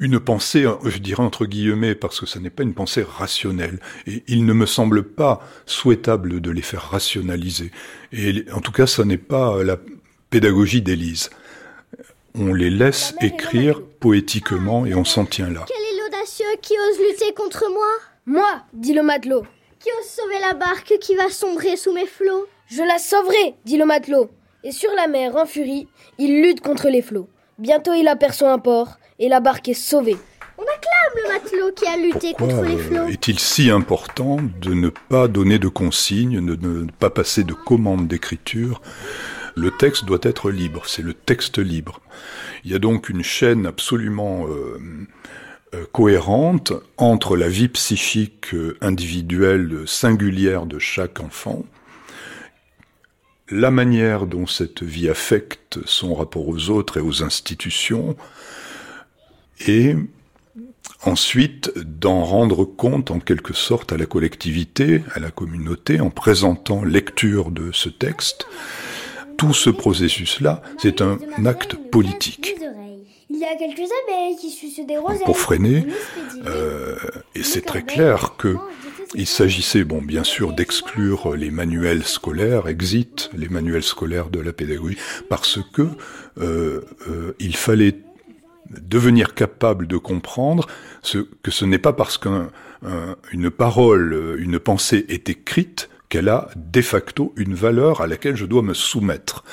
une 0.00 0.20
pensée, 0.20 0.64
je 0.84 0.98
dirais 0.98 1.22
entre 1.22 1.46
guillemets, 1.46 1.94
parce 1.94 2.20
que 2.20 2.26
ce 2.26 2.38
n'est 2.38 2.50
pas 2.50 2.62
une 2.62 2.74
pensée 2.74 3.04
rationnelle. 3.06 3.80
Et 4.06 4.22
il 4.28 4.44
ne 4.44 4.52
me 4.52 4.66
semble 4.66 5.02
pas 5.02 5.40
souhaitable 5.66 6.40
de 6.40 6.50
les 6.50 6.62
faire 6.62 6.90
rationaliser. 6.90 7.72
Et 8.12 8.44
en 8.52 8.60
tout 8.60 8.72
cas, 8.72 8.86
ce 8.86 9.02
n'est 9.02 9.18
pas 9.18 9.62
la 9.64 9.76
pédagogie 10.30 10.82
d'Élise. 10.82 11.30
On 12.34 12.54
les 12.54 12.70
laisse 12.70 13.14
écrire 13.20 13.82
poétiquement 13.82 14.86
et 14.86 14.94
on 14.94 15.04
s'en 15.04 15.24
tient 15.24 15.50
là. 15.50 15.64
Quel 15.66 15.76
est 15.76 16.00
l'audacieux 16.00 16.46
qui 16.62 16.74
ose 16.74 16.98
lutter 16.98 17.34
contre 17.34 17.64
moi? 17.70 17.88
Moi, 18.26 18.62
dit 18.74 18.94
le 18.94 19.02
matelot. 19.02 19.42
Qui 19.80 19.88
ose 19.98 20.06
sauver 20.06 20.38
la 20.40 20.54
barque 20.54 20.94
qui 21.00 21.16
va 21.16 21.28
sombrer 21.30 21.76
sous 21.76 21.92
mes 21.92 22.06
flots? 22.06 22.46
Je 22.68 22.82
la 22.82 22.98
sauverai, 22.98 23.54
dit 23.64 23.78
le 23.78 23.86
matelot. 23.86 24.30
Et 24.62 24.72
sur 24.72 24.90
la 24.96 25.08
mer, 25.08 25.34
en 25.36 25.46
furie, 25.46 25.88
il 26.18 26.42
lutte 26.42 26.60
contre 26.60 26.88
les 26.88 27.02
flots. 27.02 27.28
Bientôt 27.58 27.92
il 27.92 28.06
aperçoit 28.06 28.52
un 28.52 28.60
port, 28.60 28.98
et 29.18 29.28
la 29.28 29.40
barque 29.40 29.68
est 29.68 29.74
sauvée. 29.74 30.16
On 30.58 30.62
acclame 30.62 31.24
le 31.24 31.32
matelot 31.32 31.72
qui 31.74 31.86
a 31.86 31.96
lutté 31.96 32.32
contre 32.34 32.62
les 32.62 32.78
flots. 32.78 33.08
Euh, 33.08 33.08
est-il 33.08 33.40
si 33.40 33.68
important 33.68 34.38
de 34.60 34.74
ne 34.74 34.90
pas 34.90 35.26
donner 35.26 35.58
de 35.58 35.66
consignes, 35.66 36.44
de 36.44 36.54
ne 36.54 36.86
pas 37.00 37.10
passer 37.10 37.42
de 37.42 37.54
commandes 37.54 38.06
d'écriture? 38.06 38.80
Le 39.56 39.72
texte 39.72 40.04
doit 40.04 40.20
être 40.22 40.52
libre, 40.52 40.84
c'est 40.86 41.02
le 41.02 41.14
texte 41.14 41.58
libre. 41.58 42.00
Il 42.64 42.70
y 42.70 42.76
a 42.76 42.78
donc 42.78 43.08
une 43.08 43.24
chaîne 43.24 43.66
absolument 43.66 44.46
euh, 44.46 44.78
euh, 45.74 45.84
cohérente 45.90 46.72
entre 46.96 47.36
la 47.36 47.48
vie 47.48 47.68
psychique 47.68 48.54
individuelle 48.80 49.82
singulière 49.84 50.64
de 50.64 50.78
chaque 50.78 51.18
enfant, 51.18 51.64
la 53.50 53.70
manière 53.70 54.26
dont 54.26 54.46
cette 54.46 54.82
vie 54.82 55.08
affecte 55.08 55.78
son 55.86 56.14
rapport 56.14 56.48
aux 56.48 56.70
autres 56.70 56.98
et 56.98 57.00
aux 57.00 57.22
institutions, 57.22 58.16
et 59.66 59.94
ensuite 61.04 61.72
d'en 61.76 62.24
rendre 62.24 62.64
compte 62.64 63.10
en 63.10 63.20
quelque 63.20 63.54
sorte 63.54 63.92
à 63.92 63.96
la 63.96 64.06
collectivité, 64.06 65.02
à 65.14 65.20
la 65.20 65.30
communauté, 65.30 66.00
en 66.00 66.10
présentant 66.10 66.84
lecture 66.84 67.50
de 67.50 67.70
ce 67.72 67.88
texte. 67.88 68.46
Tout 69.36 69.54
ce 69.54 69.70
processus-là, 69.70 70.62
c'est 70.78 71.00
un 71.00 71.18
acte 71.46 71.76
politique. 71.90 72.56
Il 73.30 73.38
y 73.38 73.44
a 73.44 73.54
quelques 73.56 73.88
abeilles 74.04 74.36
qui 74.40 74.50
sucent 74.50 74.84
des. 74.86 74.96
Pour 75.24 75.38
freiner, 75.38 75.86
euh, 76.46 76.96
et 77.34 77.42
c'est 77.42 77.60
très 77.60 77.82
clair 77.82 78.34
que 78.36 78.56
Il 79.14 79.26
s'agissait, 79.26 79.84
bon, 79.84 80.02
bien 80.02 80.24
sûr, 80.24 80.52
d'exclure 80.52 81.34
les 81.34 81.50
manuels 81.50 82.04
scolaires, 82.04 82.68
exit 82.68 83.30
les 83.34 83.48
manuels 83.48 83.82
scolaires 83.82 84.28
de 84.28 84.40
la 84.40 84.52
pédagogie, 84.52 84.98
parce 85.30 85.58
que 85.72 85.88
euh, 86.38 86.82
euh, 87.08 87.34
il 87.38 87.56
fallait 87.56 87.96
devenir 88.70 89.34
capable 89.34 89.86
de 89.86 89.96
comprendre 89.96 90.66
que 91.42 91.50
ce 91.50 91.64
n'est 91.64 91.78
pas 91.78 91.94
parce 91.94 92.18
qu'une 92.18 93.50
parole, 93.50 94.36
une 94.38 94.58
pensée 94.58 95.06
est 95.08 95.30
écrite 95.30 95.88
qu'elle 96.10 96.28
a 96.28 96.50
de 96.54 96.82
facto 96.82 97.32
une 97.36 97.54
valeur 97.54 98.02
à 98.02 98.06
laquelle 98.06 98.36
je 98.36 98.44
dois 98.44 98.62
me 98.62 98.74
soumettre. 98.74 99.44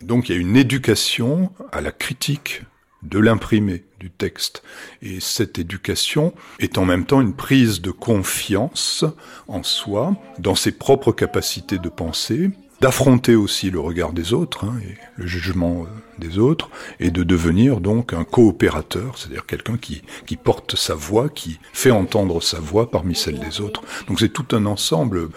Donc 0.00 0.28
il 0.28 0.36
y 0.36 0.38
a 0.38 0.40
une 0.40 0.56
éducation 0.56 1.50
à 1.72 1.80
la 1.80 1.90
critique 1.90 2.62
de 3.02 3.18
l'imprimé 3.18 3.84
du 4.00 4.10
texte. 4.10 4.62
Et 5.02 5.20
cette 5.20 5.58
éducation 5.58 6.34
est 6.58 6.78
en 6.78 6.84
même 6.84 7.04
temps 7.04 7.20
une 7.20 7.34
prise 7.34 7.80
de 7.80 7.90
confiance 7.90 9.04
en 9.46 9.62
soi, 9.62 10.16
dans 10.38 10.54
ses 10.54 10.72
propres 10.72 11.12
capacités 11.12 11.78
de 11.78 11.88
penser, 11.88 12.50
d'affronter 12.80 13.34
aussi 13.34 13.70
le 13.70 13.80
regard 13.80 14.12
des 14.12 14.32
autres 14.32 14.64
hein, 14.64 14.76
et 14.88 14.94
le 15.16 15.26
jugement 15.26 15.82
euh, 15.82 15.86
des 16.18 16.38
autres, 16.38 16.70
et 17.00 17.10
de 17.10 17.24
devenir 17.24 17.80
donc 17.80 18.12
un 18.12 18.24
coopérateur, 18.24 19.18
c'est-à-dire 19.18 19.46
quelqu'un 19.46 19.76
qui, 19.76 20.02
qui 20.26 20.36
porte 20.36 20.76
sa 20.76 20.94
voix, 20.94 21.28
qui 21.28 21.58
fait 21.72 21.90
entendre 21.90 22.40
sa 22.40 22.60
voix 22.60 22.90
parmi 22.90 23.16
celle 23.16 23.40
des 23.40 23.60
autres. 23.60 23.82
Donc 24.06 24.20
c'est 24.20 24.32
tout 24.32 24.46
un 24.52 24.66
ensemble 24.66 25.28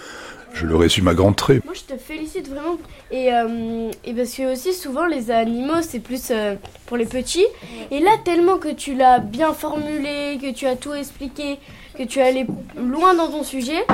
je 0.53 0.65
le 0.65 0.75
résume 0.75 1.07
à 1.07 1.13
grands 1.13 1.33
traits. 1.33 1.63
Moi, 1.65 1.73
je 1.73 1.93
te 1.93 1.97
félicite 1.97 2.49
vraiment. 2.49 2.77
Et, 3.11 3.33
euh, 3.33 3.91
et 4.05 4.13
parce 4.13 4.33
que 4.33 4.53
aussi, 4.53 4.73
souvent, 4.73 5.05
les 5.05 5.31
animaux, 5.31 5.81
c'est 5.81 5.99
plus 5.99 6.31
euh, 6.31 6.55
pour 6.85 6.95
les 6.95 7.05
petits. 7.05 7.45
Et 7.91 7.99
là, 7.99 8.11
tellement 8.23 8.57
que 8.57 8.69
tu 8.69 8.95
l'as 8.95 9.19
bien 9.19 9.53
formulé, 9.53 10.39
que 10.41 10.51
tu 10.53 10.65
as 10.65 10.77
tout 10.77 10.93
expliqué, 10.93 11.59
que 11.97 12.03
tu 12.03 12.19
es 12.19 12.23
allé 12.23 12.47
loin 12.77 13.13
dans 13.13 13.29
ton 13.29 13.43
sujet, 13.43 13.85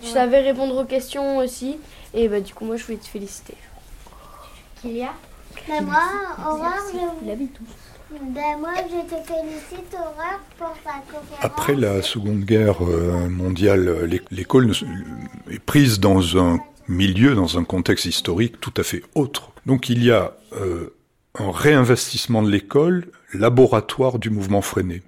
tu 0.00 0.08
savais 0.08 0.40
répondre 0.40 0.76
aux 0.76 0.84
questions 0.84 1.38
aussi. 1.38 1.76
Et 2.14 2.28
bah, 2.28 2.40
du 2.40 2.54
coup, 2.54 2.64
moi, 2.64 2.76
je 2.76 2.84
voulais 2.84 2.98
te 2.98 3.06
féliciter. 3.06 3.54
Kylia 4.80 5.10
ben 5.68 5.84
moi, 5.84 6.00
Aurore, 6.38 6.74
je... 6.92 7.44
Ben 8.20 8.58
moi, 8.58 8.72
je 8.76 9.14
te 9.14 9.22
félicite, 9.22 9.94
Aurore, 9.94 10.40
pour 10.58 10.74
ta 10.82 11.00
conférence. 11.06 11.38
Après 11.40 11.74
la 11.74 12.02
Seconde 12.02 12.44
Guerre 12.44 12.82
euh, 12.82 13.28
mondiale, 13.28 14.08
l'école 14.30 14.72
est 15.50 15.58
prise 15.58 16.00
dans 16.00 16.38
un 16.38 16.58
milieu, 16.88 17.34
dans 17.34 17.58
un 17.58 17.64
contexte 17.64 18.06
historique 18.06 18.60
tout 18.60 18.74
à 18.76 18.82
fait 18.82 19.02
autre. 19.14 19.52
Donc 19.66 19.88
il 19.88 20.04
y 20.04 20.10
a 20.10 20.36
euh, 20.52 20.94
un 21.38 21.50
réinvestissement 21.50 22.42
de 22.42 22.50
l'école, 22.50 23.06
laboratoire 23.34 24.18
du 24.18 24.30
mouvement 24.30 24.62
freiné. 24.62 25.02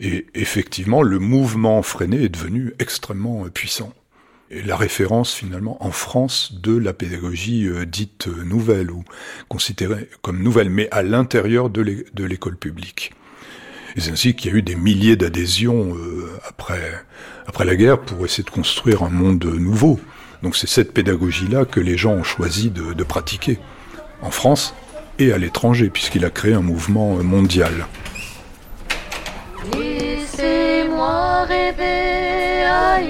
Et 0.00 0.26
effectivement, 0.34 1.02
le 1.02 1.18
mouvement 1.18 1.80
freiné 1.82 2.24
est 2.24 2.28
devenu 2.28 2.74
extrêmement 2.78 3.44
puissant 3.48 3.92
et 4.50 4.62
la 4.62 4.76
référence 4.76 5.34
finalement 5.34 5.84
en 5.84 5.90
France 5.90 6.52
de 6.54 6.76
la 6.76 6.92
pédagogie 6.92 7.66
euh, 7.66 7.84
dite 7.84 8.28
euh, 8.28 8.44
nouvelle 8.44 8.90
ou 8.90 9.04
considérée 9.48 10.08
comme 10.22 10.42
nouvelle, 10.42 10.70
mais 10.70 10.88
à 10.90 11.02
l'intérieur 11.02 11.70
de 11.70 11.82
l'école 12.24 12.56
publique. 12.56 13.12
Et 13.96 14.00
c'est 14.00 14.10
ainsi 14.10 14.34
qu'il 14.34 14.50
y 14.50 14.54
a 14.54 14.58
eu 14.58 14.62
des 14.62 14.76
milliers 14.76 15.16
d'adhésions 15.16 15.96
euh, 15.96 16.30
après, 16.46 17.04
après 17.46 17.64
la 17.64 17.76
guerre 17.76 18.00
pour 18.00 18.24
essayer 18.24 18.44
de 18.44 18.50
construire 18.50 19.02
un 19.02 19.10
monde 19.10 19.44
nouveau. 19.44 19.98
Donc 20.42 20.56
c'est 20.56 20.68
cette 20.68 20.92
pédagogie-là 20.92 21.64
que 21.64 21.80
les 21.80 21.96
gens 21.96 22.12
ont 22.12 22.22
choisi 22.22 22.70
de, 22.70 22.92
de 22.92 23.04
pratiquer 23.04 23.58
en 24.22 24.30
France 24.30 24.74
et 25.18 25.32
à 25.32 25.38
l'étranger, 25.38 25.88
puisqu'il 25.90 26.24
a 26.24 26.30
créé 26.30 26.54
un 26.54 26.60
mouvement 26.60 27.16
mondial. 27.22 27.72
Laissez-moi 29.72 31.44
rêver 31.44 32.64
à 32.64 33.00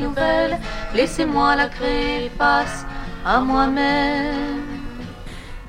nouvelle, 0.00 0.58
laissez-moi 0.94 1.56
la 1.56 1.68
créer 1.68 2.30
face 2.38 2.86
à 3.24 3.40
moi-même. 3.40 4.60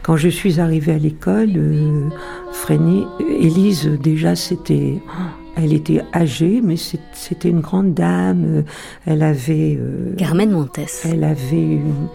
Quand 0.03 0.17
je 0.17 0.29
suis 0.29 0.59
arrivée 0.59 0.93
à 0.93 0.97
l'école, 0.97 1.53
euh, 1.55 2.09
Freinet, 2.51 3.05
Élise 3.19 3.85
déjà 4.01 4.35
c'était, 4.35 4.99
elle 5.55 5.73
était 5.73 6.01
âgée, 6.13 6.61
mais 6.63 6.75
c'était 6.77 7.49
une 7.49 7.61
grande 7.61 7.93
dame. 7.93 8.63
Elle 9.05 9.23
avait 9.23 9.77
euh, 9.79 10.15
Carmen 10.17 10.51
Montes. 10.51 10.79
Elle 11.05 11.23
avait 11.23 11.51
une, 11.51 12.07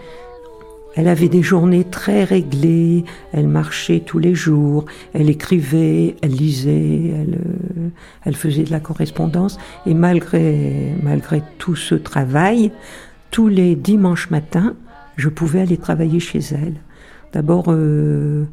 elle 0.97 1.07
avait 1.07 1.29
des 1.29 1.43
journées 1.43 1.83
très 1.83 2.23
réglées, 2.23 3.05
elle 3.31 3.47
marchait 3.47 3.99
tous 3.99 4.17
les 4.17 4.33
jours, 4.33 4.85
elle 5.13 5.29
écrivait, 5.29 6.15
elle 6.23 6.31
lisait, 6.31 7.11
elle, 7.13 7.35
euh, 7.35 7.89
elle 8.25 8.35
faisait 8.35 8.63
de 8.63 8.71
la 8.71 8.79
correspondance. 8.79 9.59
Et 9.85 9.93
malgré, 9.93 10.95
malgré 11.03 11.43
tout 11.59 11.75
ce 11.75 11.93
travail, 11.93 12.71
tous 13.29 13.47
les 13.47 13.75
dimanches 13.75 14.31
matins, 14.31 14.73
je 15.17 15.29
pouvais 15.29 15.61
aller 15.61 15.77
travailler 15.77 16.19
chez 16.19 16.39
elle. 16.39 16.77
D'abord, 17.31 17.65
euh, 17.67 18.45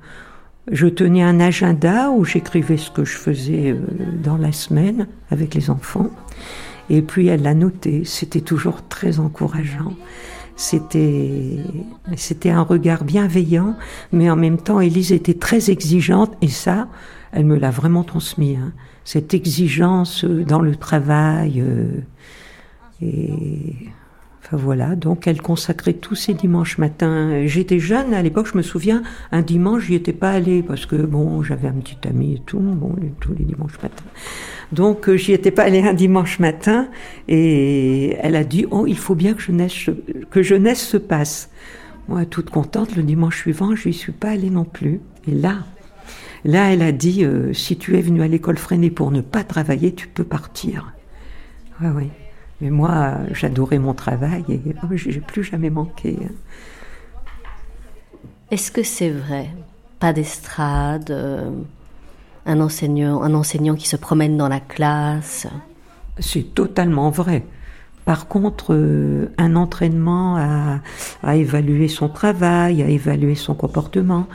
je 0.70 0.87
tenais 0.87 1.22
un 1.22 1.40
agenda 1.40 2.11
où 2.11 2.24
j'écrivais 2.24 2.77
ce 2.77 2.90
que 2.90 3.05
je 3.05 3.16
faisais 3.16 3.72
euh, 3.72 3.79
dans 4.22 4.37
la 4.37 4.53
semaine 4.53 5.09
avec 5.31 5.55
les 5.55 5.70
enfants. 5.70 6.11
Et 6.90 7.03
puis 7.03 7.29
elle 7.29 7.42
l'a 7.42 7.55
noté. 7.55 8.05
C'était 8.05 8.40
toujours 8.40 8.87
très 8.88 9.18
encourageant. 9.18 9.94
C'était, 10.57 11.59
c'était 12.16 12.50
un 12.50 12.62
regard 12.62 13.05
bienveillant, 13.05 13.77
mais 14.12 14.31
en 14.31 14.37
même 14.37 14.59
temps, 14.59 14.81
Élise 14.81 15.12
était 15.12 15.35
très 15.35 15.70
exigeante 15.70 16.33
et 16.42 16.48
ça, 16.48 16.87
elle 17.33 17.44
me 17.44 17.57
l'a 17.57 17.70
vraiment 17.70 18.05
transmis. 18.05 18.57
Hein. 18.57 18.72
Cette 19.05 19.35
exigence 19.35 20.24
dans 20.24 20.61
le 20.61 20.77
travail. 20.77 21.61
Euh, 21.61 21.88
et 23.03 23.88
Enfin 24.47 24.59
voilà, 24.59 24.95
donc 24.95 25.27
elle 25.27 25.41
consacrait 25.41 25.95
tous 25.95 26.17
ses 26.17 26.35
dimanches 26.35 26.77
matins. 26.77 27.47
J'étais 27.47 27.79
jeune 27.79 28.13
à 28.13 28.21
l'époque, 28.21 28.47
je 28.53 28.59
me 28.59 28.63
souviens, 28.63 29.03
un 29.33 29.41
dimanche, 29.41 29.87
j'y 29.87 29.95
étais 29.95 30.13
pas 30.13 30.31
allée 30.31 30.63
parce 30.63 30.85
que 30.85 30.97
bon, 30.97 31.43
j'avais 31.43 31.67
un 31.67 31.73
petit 31.73 31.97
ami 32.07 32.35
et 32.35 32.43
tout, 32.45 32.59
bon, 32.59 32.95
tous 33.21 33.33
les 33.33 33.45
dimanches 33.45 33.81
matins. 33.83 34.05
Donc 34.73 35.09
euh, 35.09 35.17
j'y 35.17 35.33
étais 35.33 35.51
pas 35.51 35.63
allée 35.63 35.83
un 35.83 35.95
dimanche 35.95 36.41
matin 36.41 36.89
et 37.29 38.17
elle 38.21 38.37
a 38.37 38.45
dit 38.45 38.67
oh 38.71 38.87
il 38.87 38.99
faut 38.99 39.15
bien 39.15 39.35
que 39.35 39.41
jeunesse 39.41 39.91
que 40.31 40.43
jeunesse 40.43 40.87
se 40.87 40.97
passe. 40.97 41.51
Moi 42.09 42.27
toute 42.27 42.51
contente 42.51 42.97
le 42.97 43.03
dimanche 43.03 43.39
suivant 43.39 43.75
je 43.75 43.89
n'y 43.89 43.95
suis 43.95 44.13
pas 44.13 44.31
allée 44.31 44.51
non 44.51 44.65
plus. 44.65 45.01
Et 45.27 45.33
là 45.33 45.59
là 46.45 46.73
elle 46.73 46.83
a 46.83 46.93
dit 46.93 47.25
euh, 47.25 47.53
si 47.53 47.79
tu 47.79 47.97
es 47.97 48.03
venu 48.03 48.23
à 48.23 48.29
l'école 48.29 48.59
freinée 48.59 48.91
pour 48.91 49.11
ne 49.11 49.21
pas 49.21 49.45
travailler 49.45 49.95
tu 49.95 50.09
peux 50.09 50.25
partir. 50.25 50.93
Ouais 51.81 51.91
ouais. 51.91 52.11
Mais 52.61 52.71
moi 52.71 53.19
j'adorais 53.33 53.79
mon 53.79 53.95
travail 53.95 54.45
et 54.49 54.61
oh, 54.83 54.87
j'ai 54.95 55.21
plus 55.21 55.43
jamais 55.43 55.71
manqué. 55.71 56.17
Hein. 56.23 56.33
Est-ce 58.51 58.71
que 58.71 58.83
c'est 58.83 59.11
vrai? 59.11 59.51
Pas 59.99 60.12
d'estrade 60.12 61.11
euh, 61.11 61.51
un 62.47 62.61
enseignant, 62.61 63.23
un 63.23 63.35
enseignant 63.35 63.75
qui 63.75 63.88
se 63.88 63.97
promène 63.97 64.37
dans 64.37 64.49
la 64.49 64.61
classe? 64.61 65.47
C'est 66.19 66.55
totalement 66.55 67.11
vrai. 67.11 67.45
Par 68.05 68.29
contre, 68.29 68.75
euh, 68.75 69.33
un 69.38 69.57
entraînement 69.57 70.37
à, 70.37 70.81
à, 71.23 71.37
évaluer 71.37 71.88
son 71.88 72.09
travail, 72.09 72.83
à 72.83 72.88
évaluer 72.88 73.35
son 73.35 73.55
comportement. 73.55 74.27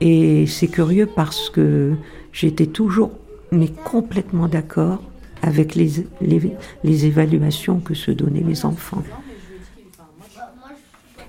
Et 0.00 0.46
c'est 0.46 0.68
curieux 0.68 1.06
parce 1.06 1.50
que 1.50 1.94
j'étais 2.32 2.66
toujours, 2.66 3.10
mais 3.50 3.68
complètement 3.68 4.46
d'accord 4.46 5.02
avec 5.46 5.76
les, 5.76 6.04
les, 6.82 7.06
évaluations 7.06 7.78
que 7.78 7.94
se 7.94 8.10
donnaient 8.10 8.44
les 8.46 8.66
enfants. 8.66 9.02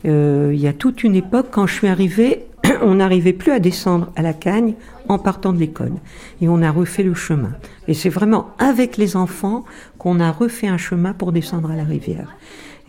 Euh, 0.06 0.52
il 0.54 0.60
y 0.60 0.68
a 0.68 0.74
toute 0.74 1.04
une 1.04 1.16
époque, 1.16 1.48
quand 1.52 1.68
je 1.68 1.76
suis 1.76 1.88
arrivée, 1.88 2.46
on 2.82 2.96
n'arrivait 2.96 3.34
plus 3.34 3.52
à 3.52 3.60
descendre 3.60 4.12
à 4.16 4.24
la 4.24 4.34
cagne 4.34 4.74
en 5.08 5.20
partant 5.20 5.54
de 5.54 5.60
l'école. 5.60 5.94
Et 6.42 6.50
on 6.50 6.64
a 6.64 6.72
refait 6.72 7.04
le 7.04 7.14
chemin. 7.14 7.52
Et 7.88 7.94
c'est 7.94 8.10
vraiment 8.10 8.50
avec 8.58 8.98
les 8.98 9.16
enfants 9.16 9.64
qu'on 10.00 10.20
a 10.20 10.32
refait 10.32 10.68
un 10.68 10.78
chemin 10.78 11.14
pour 11.14 11.32
descendre 11.32 11.70
à 11.70 11.76
la 11.76 11.84
rivière. 11.84 12.36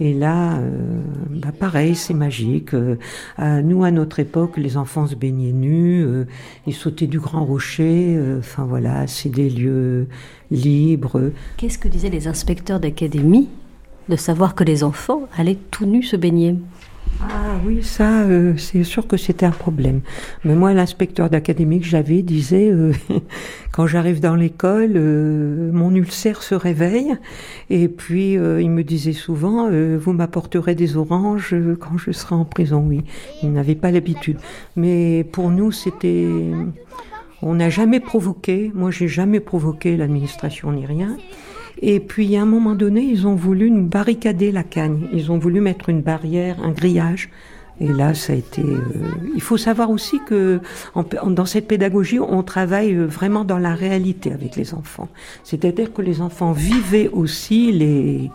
Et 0.01 0.15
là, 0.15 0.59
euh, 0.59 1.01
bah 1.31 1.51
pareil, 1.59 1.97
c'est 1.97 2.15
magique. 2.15 2.73
Euh, 2.75 2.97
nous, 3.39 3.83
à 3.83 3.91
notre 3.91 4.21
époque, 4.21 4.57
les 4.57 4.77
enfants 4.77 5.07
se 5.07 5.17
baignaient 5.17 5.53
nus, 5.53 6.05
euh, 6.05 6.25
ils 6.67 6.75
sautaient 6.75 7.09
du 7.09 7.19
grand 7.19 7.45
rocher. 7.45 8.19
Enfin 8.39 8.65
voilà, 8.65 9.07
c'est 9.07 9.29
des 9.29 9.51
lieux 9.51 10.07
libres. 10.51 11.33
Qu'est-ce 11.57 11.79
que 11.79 11.89
disaient 11.89 12.11
les 12.11 12.29
inspecteurs 12.29 12.79
d'académie 12.79 13.49
de 14.09 14.17
savoir 14.17 14.55
que 14.55 14.65
les 14.65 14.85
enfants 14.85 15.23
allaient 15.37 15.59
tout 15.71 15.85
nus 15.85 16.05
se 16.05 16.17
baigner? 16.17 16.55
Ah 17.21 17.57
oui, 17.67 17.83
ça, 17.83 18.23
euh, 18.23 18.57
c'est 18.57 18.85
sûr 18.85 19.07
que 19.07 19.17
c'était 19.17 19.47
un 19.47 19.51
problème. 19.51 20.01
Mais 20.45 20.55
moi, 20.55 20.73
l'inspecteur 20.73 21.29
d'académie 21.29 21.81
que 21.81 21.87
j'avais 21.87 22.23
disait, 22.23 22.71
euh, 22.71 22.93
quand 23.73 23.87
j'arrive 23.87 24.21
dans 24.21 24.37
l'école, 24.37 24.93
euh, 24.95 25.73
mon 25.73 25.95
ulcère 25.95 26.43
se 26.43 26.55
réveille. 26.55 27.17
Et 27.71 27.89
puis, 27.89 28.35
il 28.35 28.71
me 28.71 28.83
disait 28.83 29.13
souvent, 29.13 29.69
vous 29.71 30.13
m'apporterez 30.13 30.75
des 30.75 30.97
oranges 30.97 31.55
quand 31.81 31.99
je 31.99 32.13
serai 32.13 32.35
en 32.35 32.45
prison. 32.45 32.85
Oui, 32.87 33.03
il 33.43 33.53
n'avait 33.53 33.75
pas 33.75 33.91
l'habitude. 33.91 34.39
Mais 34.77 35.25
pour 35.25 35.51
nous, 35.51 35.73
c'était... 35.73 36.29
On 37.41 37.55
n'a 37.55 37.71
jamais 37.71 38.01
provoqué, 38.01 38.73
moi 38.75 38.91
j'ai 38.91 39.07
jamais 39.07 39.39
provoqué 39.39 39.97
l'administration 39.97 40.73
ni 40.73 40.85
rien. 40.87 41.17
Et 41.81 42.01
puis 42.01 42.37
à 42.37 42.43
un 42.43 42.47
moment 42.47 42.75
donné, 42.75 43.03
ils 43.03 43.27
ont 43.27 43.35
voulu 43.35 43.71
nous 43.71 43.87
barricader 43.87 44.53
la 44.53 44.63
cagne. 44.63 45.09
Ils 45.13 45.31
ont 45.31 45.39
voulu 45.39 45.61
mettre 45.61 45.89
une 45.89 46.03
barrière, 46.03 46.57
un 46.63 46.73
grillage. 46.73 47.31
Et 47.81 47.89
là, 47.89 48.13
ça 48.13 48.33
a 48.33 48.37
été. 48.37 48.63
Euh, 48.63 48.81
il 49.37 49.41
faut 49.41 49.57
savoir 49.57 49.91
aussi 49.91 50.19
que 50.27 50.61
dans 51.25 51.47
cette 51.47 51.69
pédagogie, 51.69 52.19
on 52.19 52.43
travaille 52.43 52.93
euh, 52.93 53.07
vraiment 53.07 53.45
dans 53.45 53.59
la 53.59 53.75
réalité 53.75 54.33
avec 54.33 54.57
les 54.57 54.75
enfants. 54.75 55.09
C'est-à-dire 55.45 55.93
que 55.93 56.03
les 56.03 56.21
enfants 56.21 56.51
vivaient 56.51 57.09
aussi 57.09 57.71
les 57.71 58.31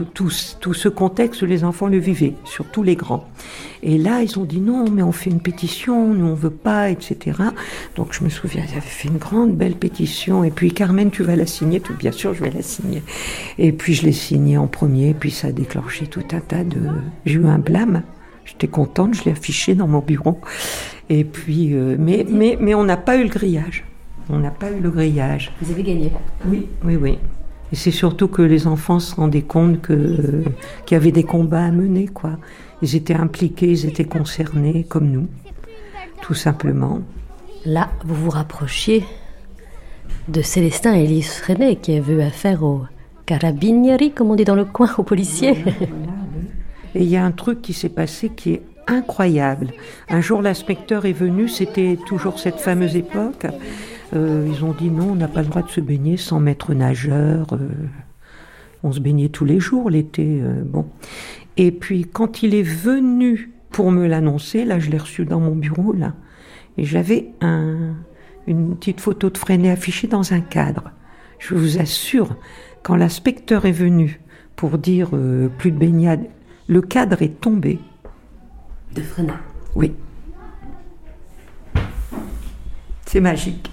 tout, 0.00 0.28
tout, 0.28 0.30
tout, 0.60 0.74
ce 0.74 0.88
contexte, 0.88 1.42
les 1.42 1.64
enfants 1.64 1.86
le 1.86 1.98
vivaient, 1.98 2.34
surtout 2.44 2.82
les 2.82 2.96
grands. 2.96 3.28
Et 3.82 3.98
là, 3.98 4.22
ils 4.22 4.38
ont 4.38 4.44
dit 4.44 4.60
non, 4.60 4.90
mais 4.90 5.02
on 5.02 5.12
fait 5.12 5.30
une 5.30 5.40
pétition, 5.40 6.14
nous 6.14 6.26
on 6.26 6.34
veut 6.34 6.50
pas, 6.50 6.90
etc. 6.90 7.38
Donc 7.96 8.12
je 8.12 8.24
me 8.24 8.28
souviens, 8.30 8.64
ils 8.66 8.72
avaient 8.72 8.80
fait 8.80 9.08
une 9.08 9.18
grande 9.18 9.54
belle 9.56 9.74
pétition. 9.74 10.44
Et 10.44 10.50
puis 10.50 10.72
Carmen, 10.72 11.10
tu 11.10 11.22
vas 11.22 11.36
la 11.36 11.46
signer, 11.46 11.80
tout 11.80 11.94
bien 11.94 12.12
sûr, 12.12 12.34
je 12.34 12.42
vais 12.42 12.50
la 12.50 12.62
signer. 12.62 13.02
Et 13.58 13.72
puis 13.72 13.94
je 13.94 14.04
l'ai 14.04 14.12
signée 14.12 14.56
en 14.56 14.66
premier, 14.66 15.14
puis 15.14 15.30
ça 15.30 15.48
a 15.48 15.52
déclenché 15.52 16.06
tout 16.06 16.24
un 16.32 16.40
tas 16.40 16.64
de. 16.64 16.80
J'ai 17.26 17.34
eu 17.34 17.46
un 17.46 17.58
blâme. 17.58 18.02
J'étais 18.44 18.68
contente, 18.68 19.14
je 19.14 19.24
l'ai 19.24 19.32
affiché 19.32 19.74
dans 19.74 19.86
mon 19.86 20.00
bureau. 20.00 20.40
Et 21.08 21.24
puis, 21.24 21.74
euh, 21.74 21.96
mais, 21.98 22.26
mais, 22.28 22.56
mais 22.60 22.74
on 22.74 22.84
n'a 22.84 22.96
pas 22.96 23.16
eu 23.16 23.22
le 23.22 23.28
grillage. 23.28 23.84
On 24.28 24.38
n'a 24.38 24.50
pas 24.50 24.70
eu 24.70 24.80
le 24.80 24.90
grillage. 24.90 25.52
Vous 25.60 25.70
avez 25.70 25.82
gagné 25.82 26.12
Oui, 26.46 26.66
oui, 26.84 26.96
oui. 26.96 27.18
Et 27.72 27.76
c'est 27.76 27.90
surtout 27.90 28.28
que 28.28 28.42
les 28.42 28.66
enfants 28.66 28.98
se 28.98 29.14
rendaient 29.14 29.42
compte 29.42 29.80
que 29.80 30.42
qu'il 30.86 30.96
y 30.96 31.00
avait 31.00 31.12
des 31.12 31.22
combats 31.22 31.64
à 31.64 31.70
mener, 31.70 32.08
quoi. 32.08 32.32
Ils 32.82 32.96
étaient 32.96 33.14
impliqués, 33.14 33.70
ils 33.70 33.86
étaient 33.86 34.04
concernés, 34.04 34.84
comme 34.88 35.10
nous, 35.10 35.28
tout 36.22 36.34
simplement. 36.34 37.00
Là, 37.64 37.90
vous 38.04 38.14
vous 38.14 38.30
rapprochiez 38.30 39.04
de 40.28 40.42
Célestin 40.42 40.96
et 40.96 41.04
Elise 41.04 41.32
Freinet, 41.32 41.76
qui 41.76 41.94
a 41.96 42.00
vu 42.00 42.20
affaire 42.22 42.62
aux 42.62 42.82
carabinieri, 43.26 44.10
comme 44.10 44.30
on 44.30 44.34
dit 44.34 44.44
dans 44.44 44.56
le 44.56 44.64
coin, 44.64 44.90
aux 44.98 45.04
policiers. 45.04 45.56
Et 46.94 47.02
il 47.02 47.08
y 47.08 47.16
a 47.16 47.24
un 47.24 47.30
truc 47.30 47.62
qui 47.62 47.72
s'est 47.72 47.88
passé 47.88 48.30
qui 48.30 48.54
est 48.54 48.62
incroyable. 48.88 49.68
Un 50.08 50.20
jour, 50.20 50.42
l'inspecteur 50.42 51.06
est 51.06 51.12
venu, 51.12 51.48
c'était 51.48 51.96
toujours 52.06 52.40
cette 52.40 52.58
fameuse 52.58 52.96
époque. 52.96 53.46
Euh, 54.14 54.48
ils 54.48 54.64
ont 54.64 54.72
dit 54.72 54.90
non, 54.90 55.12
on 55.12 55.14
n'a 55.14 55.28
pas 55.28 55.42
le 55.42 55.48
droit 55.48 55.62
de 55.62 55.70
se 55.70 55.80
baigner 55.80 56.16
sans 56.16 56.40
maître 56.40 56.74
nageur. 56.74 57.46
Euh. 57.52 57.68
on 58.82 58.92
se 58.92 59.00
baignait 59.00 59.28
tous 59.28 59.44
les 59.44 59.60
jours 59.60 59.90
l'été. 59.90 60.40
Euh, 60.42 60.62
bon. 60.64 60.86
Et 61.56 61.70
puis 61.70 62.06
quand 62.06 62.42
il 62.42 62.54
est 62.54 62.62
venu 62.62 63.52
pour 63.70 63.92
me 63.92 64.06
l'annoncer, 64.06 64.64
là 64.64 64.78
je 64.78 64.90
l'ai 64.90 64.98
reçu 64.98 65.24
dans 65.24 65.40
mon 65.40 65.54
bureau, 65.54 65.92
là, 65.92 66.14
et 66.76 66.84
j'avais 66.84 67.30
un, 67.40 67.94
une 68.46 68.76
petite 68.76 69.00
photo 69.00 69.30
de 69.30 69.38
Freinet 69.38 69.70
affichée 69.70 70.08
dans 70.08 70.32
un 70.32 70.40
cadre. 70.40 70.90
Je 71.38 71.54
vous 71.54 71.78
assure, 71.78 72.36
quand 72.82 72.96
l'inspecteur 72.96 73.64
est 73.64 73.72
venu 73.72 74.20
pour 74.56 74.76
dire 74.76 75.10
plus 75.58 75.72
de 75.72 75.78
baignade, 75.78 76.24
le 76.68 76.82
cadre 76.82 77.22
est 77.22 77.40
tombé. 77.40 77.78
De 78.94 79.00
Freinet 79.00 79.32
Oui. 79.74 79.92
C'est 83.06 83.20
magique. 83.20 83.70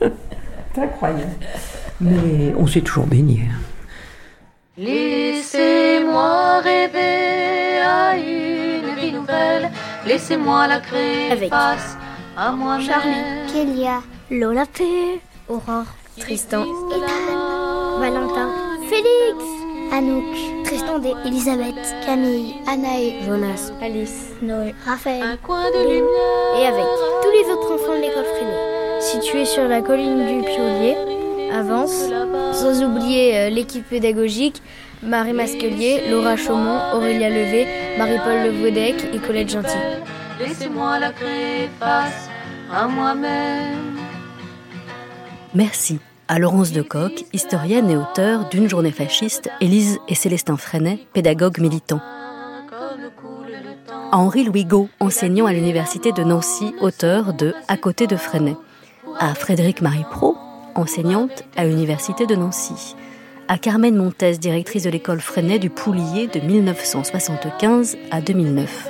C'est 0.74 0.82
incroyable. 0.82 1.32
Mais 2.00 2.52
on 2.58 2.66
s'est 2.66 2.82
toujours 2.82 3.06
baigné. 3.06 3.42
Hein. 3.50 3.60
Laissez-moi 4.78 6.60
rêver 6.60 7.78
à 7.80 8.16
une 8.16 8.94
vie 8.94 9.12
nouvelle. 9.12 9.70
Laissez-moi 10.06 10.66
la 10.66 10.80
créer 10.80 11.30
Avec 11.30 11.48
face 11.50 11.96
à 12.36 12.52
moi 12.52 12.78
Charlie, 12.80 13.50
Kélia, 13.50 14.02
Lola 14.30 14.66
P, 14.66 14.84
Aurore, 15.48 15.86
Tristan, 16.18 16.64
Ethan, 16.90 17.98
Valentin, 17.98 18.50
Félix, 18.90 19.44
Anouk, 19.92 20.64
Tristan 20.64 20.98
D, 20.98 21.14
Elisabeth, 21.24 21.94
Camille, 22.04 22.56
Anaë, 22.66 23.22
Jonas, 23.26 23.72
Alice, 23.80 24.32
Noé, 24.42 24.74
Raphaël, 24.84 25.38
et 26.58 26.66
avec 26.66 26.84
tous 27.22 27.30
les 27.30 27.50
autres 27.50 27.72
enfants 27.72 27.96
de 27.96 28.02
l'école 28.02 28.24
Freinet 28.24 28.65
situé 29.06 29.44
sur 29.44 29.68
la 29.68 29.82
colline 29.82 30.26
du 30.26 30.44
Piolier, 30.44 30.96
avance, 31.52 32.10
sans 32.52 32.82
oublier 32.82 33.38
euh, 33.38 33.50
l'équipe 33.50 33.88
pédagogique, 33.88 34.60
Marie 35.00 35.32
Masquelier, 35.32 36.08
Laura 36.10 36.36
Chaumont, 36.36 36.80
Aurélia 36.92 37.30
Levé, 37.30 37.66
Marie-Paul 37.98 38.46
Levaudec 38.46 38.96
et 39.14 39.18
Colette 39.18 39.50
Gentil. 39.50 39.78
Laissez-moi 40.40 40.98
la 40.98 41.12
créer 41.12 41.68
face 41.78 42.28
à 42.72 42.88
moi-même. 42.88 43.96
Merci 45.54 46.00
à 46.26 46.40
Laurence 46.40 46.72
Decoq, 46.72 47.26
historienne 47.32 47.88
et 47.88 47.96
auteure 47.96 48.48
d'une 48.48 48.68
journée 48.68 48.90
fasciste, 48.90 49.48
Élise 49.60 50.00
et 50.08 50.16
Célestin 50.16 50.56
Freinet, 50.56 50.98
pédagogues 51.12 51.60
militants. 51.60 52.02
À 54.10 54.18
Henri-Louis 54.18 54.64
Gault, 54.64 54.88
enseignant 54.98 55.46
à 55.46 55.52
l'université 55.52 56.10
de 56.10 56.24
Nancy, 56.24 56.74
auteur 56.80 57.34
de 57.34 57.54
À 57.68 57.76
côté 57.76 58.08
de 58.08 58.16
Freinet 58.16 58.56
à 59.18 59.34
Frédéric-Marie 59.34 60.04
Pro, 60.10 60.36
enseignante 60.74 61.44
à 61.56 61.64
l'Université 61.64 62.26
de 62.26 62.34
Nancy, 62.34 62.96
à 63.48 63.58
Carmen 63.58 63.96
Montes, 63.96 64.24
directrice 64.24 64.82
de 64.84 64.90
l'école 64.90 65.20
Freinet 65.20 65.58
du 65.58 65.70
Poulier 65.70 66.26
de 66.26 66.40
1975 66.40 67.96
à 68.10 68.20
2009. 68.20 68.88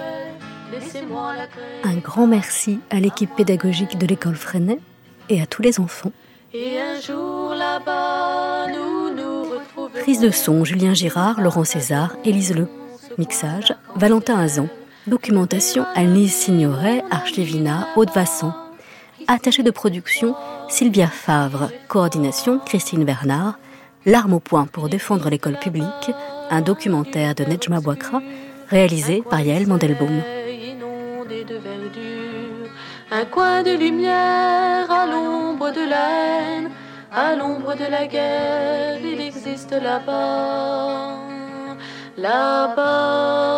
Un 1.85 1.97
grand 1.97 2.27
merci 2.27 2.81
à 2.91 3.01
l'équipe 3.01 3.35
pédagogique 3.37 3.99
de 3.99 4.07
l'école 4.07 4.35
Freinet 4.35 4.79
et 5.29 5.41
à 5.41 5.47
tous 5.47 5.63
les 5.63 5.79
enfants. 5.81 6.13
Prise 10.01 10.21
de 10.21 10.31
son, 10.31 10.65
Julien 10.65 10.95
Girard, 10.95 11.41
Laurent 11.41 11.65
César, 11.65 12.17
Élise 12.25 12.55
Le. 12.55 12.69
Mixage, 13.19 13.75
Valentin 13.95 14.39
Azan. 14.39 14.69
Documentation, 15.07 15.85
Annelise 15.95 16.35
Signoret, 16.35 17.03
Archivina, 17.11 17.87
Aude 17.95 18.11
Vassan. 18.13 18.53
Attachée 19.29 19.65
de 19.65 19.73
production, 19.73 20.37
Sylvia 20.69 21.09
Favre. 21.09 21.71
Coordination, 21.89 22.61
Christine 22.65 23.05
Bernard. 23.05 23.59
L'arme 24.05 24.35
au 24.35 24.41
point 24.41 24.67
pour 24.67 24.89
défendre 24.89 25.29
l'école 25.31 25.59
publique, 25.59 26.13
un 26.49 26.61
documentaire 26.61 27.35
de 27.35 27.43
Nejma 27.43 27.81
Bouakra, 27.81 28.23
réalisé 28.69 29.25
par 29.29 29.41
Yael 29.41 29.67
Mandelbaum. 29.67 30.23
Un 33.11 33.25
coin 33.25 33.65
de 33.65 33.77
lumière 33.77 34.89
à 34.91 35.07
l'ombre 35.07 35.73
de 35.73 35.89
la 35.89 36.09
haine, 36.09 36.71
à 37.13 37.35
l'ombre 37.35 37.75
de 37.75 37.91
la 37.91 38.07
guerre, 38.07 39.01
il 39.03 39.21
existe 39.21 39.73
là-bas, 39.73 41.17
là-bas. 42.17 43.57